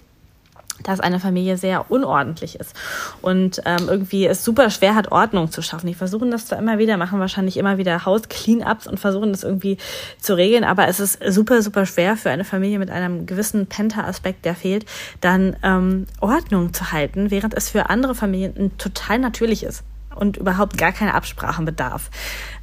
dass 0.84 1.00
eine 1.00 1.20
Familie 1.20 1.58
sehr 1.58 1.90
unordentlich 1.90 2.60
ist 2.60 2.76
und 3.22 3.62
ähm, 3.66 3.88
irgendwie 3.88 4.26
es 4.26 4.44
super 4.44 4.70
schwer 4.70 4.96
hat, 4.96 5.12
Ordnung 5.12 5.52
zu 5.52 5.62
schaffen. 5.62 5.88
Die 5.88 5.94
versuchen 5.94 6.32
das 6.32 6.48
zwar 6.48 6.60
immer 6.60 6.78
wieder, 6.78 6.98
machen 6.98 7.20
wahrscheinlich 7.20 7.58
immer 7.58 7.78
wieder 7.78 8.06
Haus-Clean-Ups 8.06 8.88
und 8.88 9.00
versuchen 9.00 9.32
das 9.32 9.44
irgendwie 9.44 9.78
zu 10.20 10.36
regeln, 10.36 10.64
aber 10.64 10.88
es 10.88 11.00
ist 11.00 11.20
super, 11.28 11.62
super 11.62 11.86
schwer 11.86 12.18
für 12.18 12.30
eine 12.30 12.44
Familie 12.44 12.80
mit 12.80 12.90
einem 12.90 13.26
gewissen 13.26 13.68
Penta-Aspekt, 13.68 14.46
der 14.46 14.56
fehlt, 14.56 14.86
dann 15.22 15.56
ähm, 15.64 16.06
Ordnung 16.20 16.74
zu 16.74 16.92
halten, 16.92 17.32
während 17.32 17.54
es 17.54 17.70
für 17.70 17.90
andere 17.90 18.16
Familien 18.16 18.78
total 18.78 19.20
natürlich 19.20 19.64
ist 19.64 19.84
und 20.16 20.38
überhaupt 20.38 20.78
gar 20.78 20.92
keine 20.92 21.14
Absprachen 21.14 21.66
bedarf. 21.66 22.10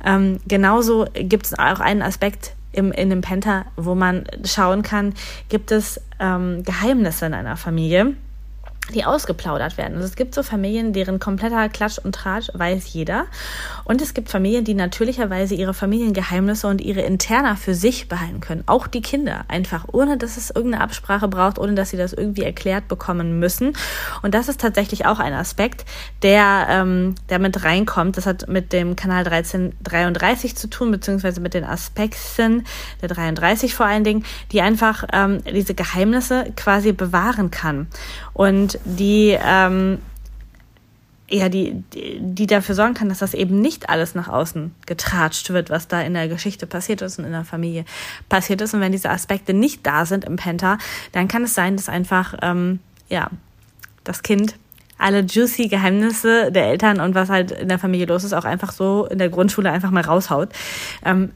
Ähm, 0.04 0.40
genauso 0.46 1.06
gibt 1.14 1.46
es 1.46 1.58
auch 1.58 1.80
einen 1.80 2.02
Aspekt, 2.02 2.54
im, 2.72 2.92
in 2.92 3.10
dem 3.10 3.20
Penta, 3.20 3.66
wo 3.76 3.94
man 3.94 4.24
schauen 4.44 4.82
kann, 4.82 5.14
gibt 5.48 5.72
es 5.72 6.00
ähm, 6.18 6.62
Geheimnisse 6.64 7.26
in 7.26 7.34
einer 7.34 7.56
Familie 7.56 8.14
die 8.94 9.04
ausgeplaudert 9.04 9.78
werden. 9.78 9.94
Also 9.94 10.06
es 10.06 10.16
gibt 10.16 10.34
so 10.34 10.42
Familien, 10.42 10.92
deren 10.92 11.18
kompletter 11.18 11.68
Klatsch 11.68 11.98
und 11.98 12.14
Tratsch 12.14 12.50
weiß 12.54 12.92
jeder. 12.92 13.26
Und 13.84 14.02
es 14.02 14.14
gibt 14.14 14.30
Familien, 14.30 14.64
die 14.64 14.74
natürlicherweise 14.74 15.54
ihre 15.54 15.74
Familiengeheimnisse 15.74 16.66
und 16.66 16.80
ihre 16.80 17.02
Interna 17.02 17.56
für 17.56 17.74
sich 17.74 18.08
behalten 18.08 18.40
können. 18.40 18.64
Auch 18.66 18.86
die 18.86 19.02
Kinder. 19.02 19.44
Einfach 19.48 19.86
ohne, 19.92 20.16
dass 20.16 20.36
es 20.36 20.50
irgendeine 20.50 20.82
Absprache 20.82 21.28
braucht, 21.28 21.58
ohne 21.58 21.74
dass 21.74 21.90
sie 21.90 21.96
das 21.96 22.12
irgendwie 22.12 22.42
erklärt 22.42 22.88
bekommen 22.88 23.38
müssen. 23.38 23.74
Und 24.22 24.34
das 24.34 24.48
ist 24.48 24.60
tatsächlich 24.60 25.06
auch 25.06 25.18
ein 25.18 25.32
Aspekt, 25.32 25.84
der, 26.22 26.66
ähm, 26.68 27.14
der 27.28 27.38
mit 27.38 27.64
reinkommt. 27.64 28.16
Das 28.16 28.26
hat 28.26 28.48
mit 28.48 28.72
dem 28.72 28.96
Kanal 28.96 29.24
1333 29.24 30.56
zu 30.56 30.68
tun, 30.68 30.90
beziehungsweise 30.90 31.40
mit 31.40 31.54
den 31.54 31.64
Aspekten 31.64 32.64
der 33.02 33.08
33 33.08 33.74
vor 33.74 33.86
allen 33.86 34.04
Dingen, 34.04 34.24
die 34.52 34.60
einfach 34.60 35.04
ähm, 35.12 35.42
diese 35.44 35.74
Geheimnisse 35.74 36.52
quasi 36.56 36.92
bewahren 36.92 37.50
kann. 37.50 37.86
Und 38.32 38.69
die 38.84 39.36
ähm, 39.42 39.98
ja, 41.30 41.48
die, 41.48 41.84
die, 41.94 42.46
dafür 42.46 42.74
sorgen 42.74 42.94
kann, 42.94 43.08
dass 43.08 43.20
das 43.20 43.34
eben 43.34 43.60
nicht 43.60 43.88
alles 43.88 44.16
nach 44.16 44.28
außen 44.28 44.74
getratscht 44.84 45.50
wird, 45.50 45.70
was 45.70 45.86
da 45.86 46.00
in 46.00 46.14
der 46.14 46.26
Geschichte 46.26 46.66
passiert 46.66 47.02
ist 47.02 47.18
und 47.18 47.24
in 47.24 47.30
der 47.30 47.44
Familie 47.44 47.84
passiert 48.28 48.60
ist. 48.60 48.74
Und 48.74 48.80
wenn 48.80 48.90
diese 48.90 49.10
Aspekte 49.10 49.54
nicht 49.54 49.86
da 49.86 50.06
sind 50.06 50.24
im 50.24 50.36
Penta, 50.36 50.78
dann 51.12 51.28
kann 51.28 51.44
es 51.44 51.54
sein, 51.54 51.76
dass 51.76 51.88
einfach, 51.88 52.34
ähm, 52.42 52.80
ja, 53.08 53.30
das 54.02 54.22
Kind 54.22 54.56
alle 54.98 55.20
juicy 55.20 55.68
Geheimnisse 55.68 56.50
der 56.50 56.66
Eltern 56.66 57.00
und 57.00 57.14
was 57.14 57.28
halt 57.30 57.52
in 57.52 57.68
der 57.68 57.78
Familie 57.78 58.06
los 58.06 58.24
ist, 58.24 58.32
auch 58.32 58.44
einfach 58.44 58.72
so 58.72 59.06
in 59.06 59.18
der 59.18 59.30
Grundschule 59.30 59.70
einfach 59.70 59.90
mal 59.90 60.04
raushaut. 60.04 60.50
Ähm, 61.04 61.30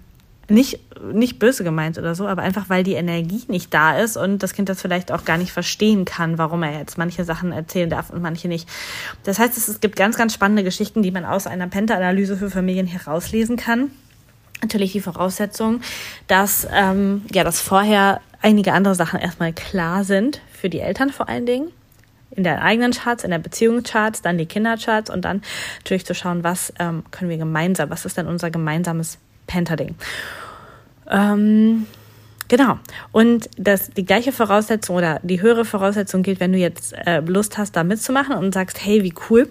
nicht, 0.48 0.80
nicht 1.12 1.38
böse 1.38 1.64
gemeint 1.64 1.98
oder 1.98 2.14
so, 2.14 2.26
aber 2.26 2.42
einfach 2.42 2.68
weil 2.68 2.85
die 2.85 2.94
Energie 2.94 3.42
nicht 3.48 3.72
da 3.72 3.98
ist 3.98 4.16
und 4.16 4.42
das 4.42 4.52
Kind 4.52 4.68
das 4.68 4.80
vielleicht 4.80 5.12
auch 5.12 5.24
gar 5.24 5.38
nicht 5.38 5.52
verstehen 5.52 6.04
kann, 6.04 6.38
warum 6.38 6.62
er 6.62 6.78
jetzt 6.78 6.98
manche 6.98 7.24
Sachen 7.24 7.52
erzählen 7.52 7.90
darf 7.90 8.11
und 8.11 8.22
manche 8.22 8.48
nicht. 8.48 8.68
Das 9.24 9.38
heißt, 9.38 9.57
es, 9.57 9.80
gibt 9.80 9.96
ganz, 9.96 10.16
ganz 10.16 10.35
spannende 10.35 10.64
Geschichten, 10.64 11.02
die 11.02 11.11
man 11.11 11.24
aus 11.24 11.46
einer 11.46 11.66
Penta-Analyse 11.66 12.37
für 12.37 12.50
Familien 12.50 12.87
herauslesen 12.87 13.57
kann. 13.57 13.90
Natürlich 14.62 14.92
die 14.92 15.00
Voraussetzung, 15.00 15.80
dass, 16.26 16.66
ähm, 16.72 17.22
ja, 17.33 17.44
dass 17.44 17.61
vorher 17.61 18.20
einige 18.40 18.72
andere 18.72 18.94
Sachen 18.94 19.20
erstmal 19.20 19.52
klar 19.52 20.04
sind, 20.04 20.40
für 20.52 20.68
die 20.68 20.80
Eltern 20.80 21.11
vor 21.11 21.28
allen 21.28 21.46
Dingen 21.46 21.68
in 22.37 22.44
der 22.44 22.62
eigenen 22.62 22.92
Charts, 22.92 23.24
in 23.24 23.30
der 23.30 23.38
Beziehungscharts, 23.38 24.22
dann 24.22 24.38
die 24.38 24.46
Kindercharts 24.46 25.11
und 25.11 25.24
dann 25.24 25.42
natürlich 25.78 26.04
zu 26.04 26.14
schauen, 26.14 26.44
was 26.44 26.72
ähm, 26.78 27.04
können 27.11 27.30
wir 27.30 27.38
gemeinsam, 27.38 27.90
was 27.90 28.04
ist 28.04 28.16
denn 28.16 28.26
unser 28.26 28.50
gemeinsames 28.50 29.18
Penta-Ding. 29.46 29.94
Ähm, 31.11 31.87
genau. 32.48 32.78
Und 33.12 33.48
das, 33.57 33.90
die 33.90 34.04
gleiche 34.04 34.33
Voraussetzung 34.33 34.96
oder 34.96 35.20
die 35.22 35.42
höhere 35.42 35.64
Voraussetzung 35.64 36.22
gilt, 36.22 36.40
wenn 36.40 36.52
du 36.52 36.59
jetzt 36.59 36.94
äh, 37.07 37.20
Lust 37.20 37.59
hast, 37.59 37.76
da 37.76 37.85
mitzumachen 37.85 38.37
und 38.37 38.54
sagst, 38.54 38.85
hey, 38.85 39.02
wie 39.02 39.14
cool. 39.30 39.48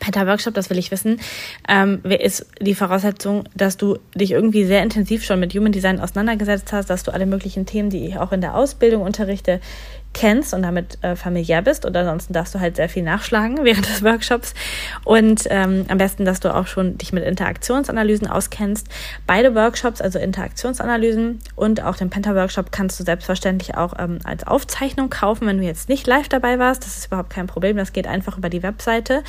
Penta-Workshop, 0.00 0.52
das 0.52 0.68
will 0.68 0.76
ich 0.76 0.90
wissen, 0.90 1.18
ähm, 1.66 2.02
ist 2.04 2.46
die 2.60 2.74
Voraussetzung, 2.74 3.44
dass 3.54 3.78
du 3.78 3.98
dich 4.14 4.32
irgendwie 4.32 4.66
sehr 4.66 4.82
intensiv 4.82 5.24
schon 5.24 5.40
mit 5.40 5.54
Human 5.54 5.72
Design 5.72 5.98
auseinandergesetzt 5.98 6.74
hast, 6.74 6.90
dass 6.90 7.04
du 7.04 7.10
alle 7.10 7.24
möglichen 7.24 7.64
Themen, 7.64 7.88
die 7.88 8.06
ich 8.06 8.18
auch 8.18 8.32
in 8.32 8.42
der 8.42 8.54
Ausbildung 8.54 9.00
unterrichte, 9.00 9.60
kennst 10.18 10.52
und 10.52 10.62
damit 10.62 10.98
äh, 11.02 11.14
familiär 11.14 11.62
bist. 11.62 11.84
Und 11.84 11.96
ansonsten 11.96 12.32
darfst 12.32 12.52
du 12.52 12.58
halt 12.58 12.74
sehr 12.74 12.88
viel 12.88 13.04
nachschlagen 13.04 13.60
während 13.62 13.88
des 13.88 14.02
Workshops. 14.02 14.52
Und 15.04 15.44
ähm, 15.48 15.84
am 15.88 15.98
besten, 15.98 16.24
dass 16.24 16.40
du 16.40 16.54
auch 16.54 16.66
schon 16.66 16.98
dich 16.98 17.12
mit 17.12 17.24
Interaktionsanalysen 17.24 18.26
auskennst. 18.26 18.88
Beide 19.26 19.54
Workshops, 19.54 20.00
also 20.00 20.18
Interaktionsanalysen 20.18 21.38
und 21.54 21.84
auch 21.84 21.96
den 21.96 22.10
Penta-Workshop, 22.10 22.72
kannst 22.72 22.98
du 22.98 23.04
selbstverständlich 23.04 23.76
auch 23.76 23.94
ähm, 23.96 24.18
als 24.24 24.44
Aufzeichnung 24.44 25.08
kaufen, 25.08 25.46
wenn 25.46 25.58
du 25.58 25.64
jetzt 25.64 25.88
nicht 25.88 26.06
live 26.08 26.28
dabei 26.28 26.58
warst. 26.58 26.84
Das 26.84 26.98
ist 26.98 27.06
überhaupt 27.06 27.30
kein 27.30 27.46
Problem. 27.46 27.76
Das 27.76 27.92
geht 27.92 28.08
einfach 28.08 28.38
über 28.38 28.48
die 28.48 28.64
Webseite 28.64 29.22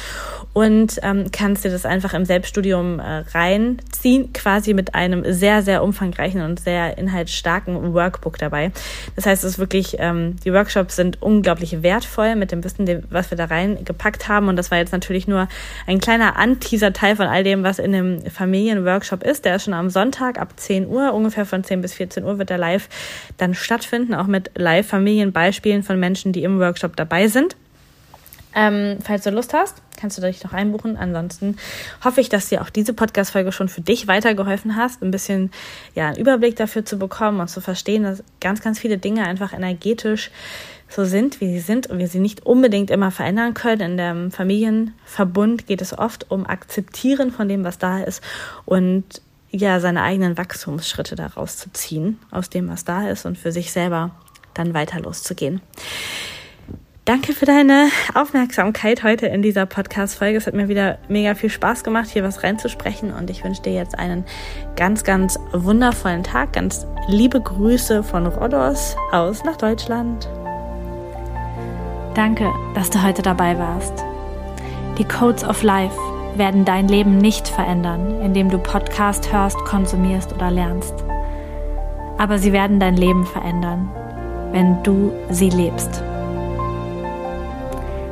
und 0.53 0.99
ähm, 1.03 1.25
kannst 1.31 1.65
dir 1.65 1.71
das 1.71 1.85
einfach 1.85 2.15
im 2.15 2.25
Selbststudium 2.25 2.99
äh, 2.99 3.23
reinziehen, 3.31 4.33
quasi 4.33 4.73
mit 4.73 4.95
einem 4.95 5.23
sehr, 5.31 5.61
sehr 5.61 5.83
umfangreichen 5.83 6.41
und 6.41 6.59
sehr 6.59 6.97
inhaltsstarken 6.97 7.93
Workbook 7.93 8.39
dabei. 8.39 8.71
Das 9.15 9.27
heißt, 9.27 9.43
es 9.43 9.51
ist 9.51 9.59
wirklich 9.59 9.97
ähm, 9.99 10.37
die 10.43 10.51
Workshops 10.51 10.78
Workshops 10.79 10.95
sind 10.95 11.21
unglaublich 11.21 11.83
wertvoll 11.83 12.35
mit 12.35 12.51
dem 12.51 12.63
Wissen, 12.63 13.05
was 13.09 13.31
wir 13.31 13.37
da 13.37 13.45
reingepackt 13.45 14.27
haben. 14.27 14.47
Und 14.47 14.55
das 14.55 14.71
war 14.71 14.77
jetzt 14.77 14.93
natürlich 14.93 15.27
nur 15.27 15.47
ein 15.85 15.99
kleiner 15.99 16.37
Anteaser-Teil 16.37 17.17
von 17.17 17.27
all 17.27 17.43
dem, 17.43 17.63
was 17.63 17.79
in 17.79 17.91
dem 17.91 18.25
Familienworkshop 18.25 19.23
ist. 19.23 19.45
Der 19.45 19.57
ist 19.57 19.65
schon 19.65 19.73
am 19.73 19.89
Sonntag 19.89 20.39
ab 20.39 20.53
10 20.55 20.87
Uhr, 20.87 21.13
ungefähr 21.13 21.45
von 21.45 21.63
10 21.63 21.81
bis 21.81 21.93
14 21.93 22.23
Uhr 22.23 22.39
wird 22.39 22.49
der 22.49 22.57
live 22.57 22.87
dann 23.37 23.53
stattfinden, 23.53 24.13
auch 24.13 24.27
mit 24.27 24.51
Live-Familienbeispielen 24.55 25.83
von 25.83 25.99
Menschen, 25.99 26.31
die 26.31 26.43
im 26.43 26.59
Workshop 26.59 26.95
dabei 26.95 27.27
sind. 27.27 27.55
Ähm, 28.55 28.97
falls 29.03 29.23
du 29.23 29.29
Lust 29.29 29.53
hast, 29.53 29.81
kannst 29.99 30.17
du 30.17 30.21
dich 30.21 30.43
noch 30.43 30.53
einbuchen. 30.53 30.97
Ansonsten 30.97 31.57
hoffe 32.03 32.21
ich, 32.21 32.29
dass 32.29 32.49
dir 32.49 32.61
auch 32.61 32.69
diese 32.69 32.93
Podcast-Folge 32.93 33.51
schon 33.51 33.69
für 33.69 33.81
dich 33.81 34.07
weitergeholfen 34.07 34.75
hast, 34.75 35.01
ein 35.03 35.11
bisschen 35.11 35.51
ja, 35.93 36.07
einen 36.07 36.17
Überblick 36.17 36.55
dafür 36.55 36.83
zu 36.83 36.97
bekommen 36.97 37.39
und 37.39 37.49
zu 37.49 37.61
verstehen, 37.61 38.03
dass 38.03 38.23
ganz, 38.41 38.61
ganz 38.61 38.79
viele 38.79 38.97
Dinge 38.97 39.25
einfach 39.25 39.53
energetisch 39.53 40.31
so 40.89 41.05
sind, 41.05 41.39
wie 41.39 41.51
sie 41.53 41.59
sind 41.59 41.87
und 41.87 41.99
wir 41.99 42.07
sie 42.07 42.19
nicht 42.19 42.45
unbedingt 42.45 42.89
immer 42.89 43.11
verändern 43.11 43.53
können. 43.53 43.91
In 43.91 43.97
dem 43.97 44.31
Familienverbund 44.31 45.67
geht 45.67 45.81
es 45.81 45.97
oft 45.97 46.31
um 46.31 46.47
Akzeptieren 46.47 47.31
von 47.31 47.47
dem, 47.47 47.63
was 47.63 47.77
da 47.77 47.99
ist 47.99 48.23
und 48.65 49.21
ja, 49.51 49.79
seine 49.79 50.03
eigenen 50.03 50.37
Wachstumsschritte 50.37 51.15
daraus 51.15 51.57
zu 51.57 51.71
ziehen, 51.71 52.19
aus 52.31 52.49
dem, 52.49 52.69
was 52.69 52.85
da 52.85 53.09
ist 53.09 53.25
und 53.25 53.37
für 53.37 53.51
sich 53.51 53.71
selber 53.71 54.11
dann 54.53 54.73
weiter 54.73 54.99
loszugehen. 54.99 55.61
Danke 57.09 57.33
für 57.33 57.47
deine 57.47 57.89
Aufmerksamkeit 58.13 59.01
heute 59.01 59.25
in 59.25 59.41
dieser 59.41 59.65
Podcast-Folge. 59.65 60.37
Es 60.37 60.45
hat 60.45 60.53
mir 60.53 60.67
wieder 60.67 60.99
mega 61.07 61.33
viel 61.33 61.49
Spaß 61.49 61.83
gemacht, 61.83 62.07
hier 62.07 62.23
was 62.23 62.43
reinzusprechen 62.43 63.11
und 63.11 63.31
ich 63.31 63.43
wünsche 63.43 63.63
dir 63.63 63.73
jetzt 63.73 63.97
einen 63.97 64.25
ganz, 64.75 65.03
ganz 65.03 65.39
wundervollen 65.51 66.21
Tag. 66.21 66.53
Ganz 66.53 66.85
liebe 67.07 67.41
Grüße 67.41 68.03
von 68.03 68.27
Rodos 68.27 68.95
aus 69.11 69.43
nach 69.43 69.57
Deutschland. 69.57 70.29
Danke, 72.13 72.47
dass 72.75 72.91
du 72.91 73.01
heute 73.01 73.23
dabei 73.23 73.57
warst. 73.57 74.05
Die 74.99 75.05
Codes 75.05 75.43
of 75.43 75.63
Life 75.63 75.97
werden 76.35 76.63
dein 76.63 76.87
Leben 76.87 77.17
nicht 77.17 77.47
verändern, 77.47 78.21
indem 78.21 78.51
du 78.51 78.59
Podcast 78.59 79.33
hörst, 79.33 79.57
konsumierst 79.65 80.31
oder 80.31 80.51
lernst. 80.51 80.93
Aber 82.19 82.37
sie 82.37 82.53
werden 82.53 82.79
dein 82.79 82.97
Leben 82.97 83.25
verändern, 83.25 83.89
wenn 84.51 84.83
du 84.83 85.11
sie 85.31 85.49
lebst. 85.49 86.03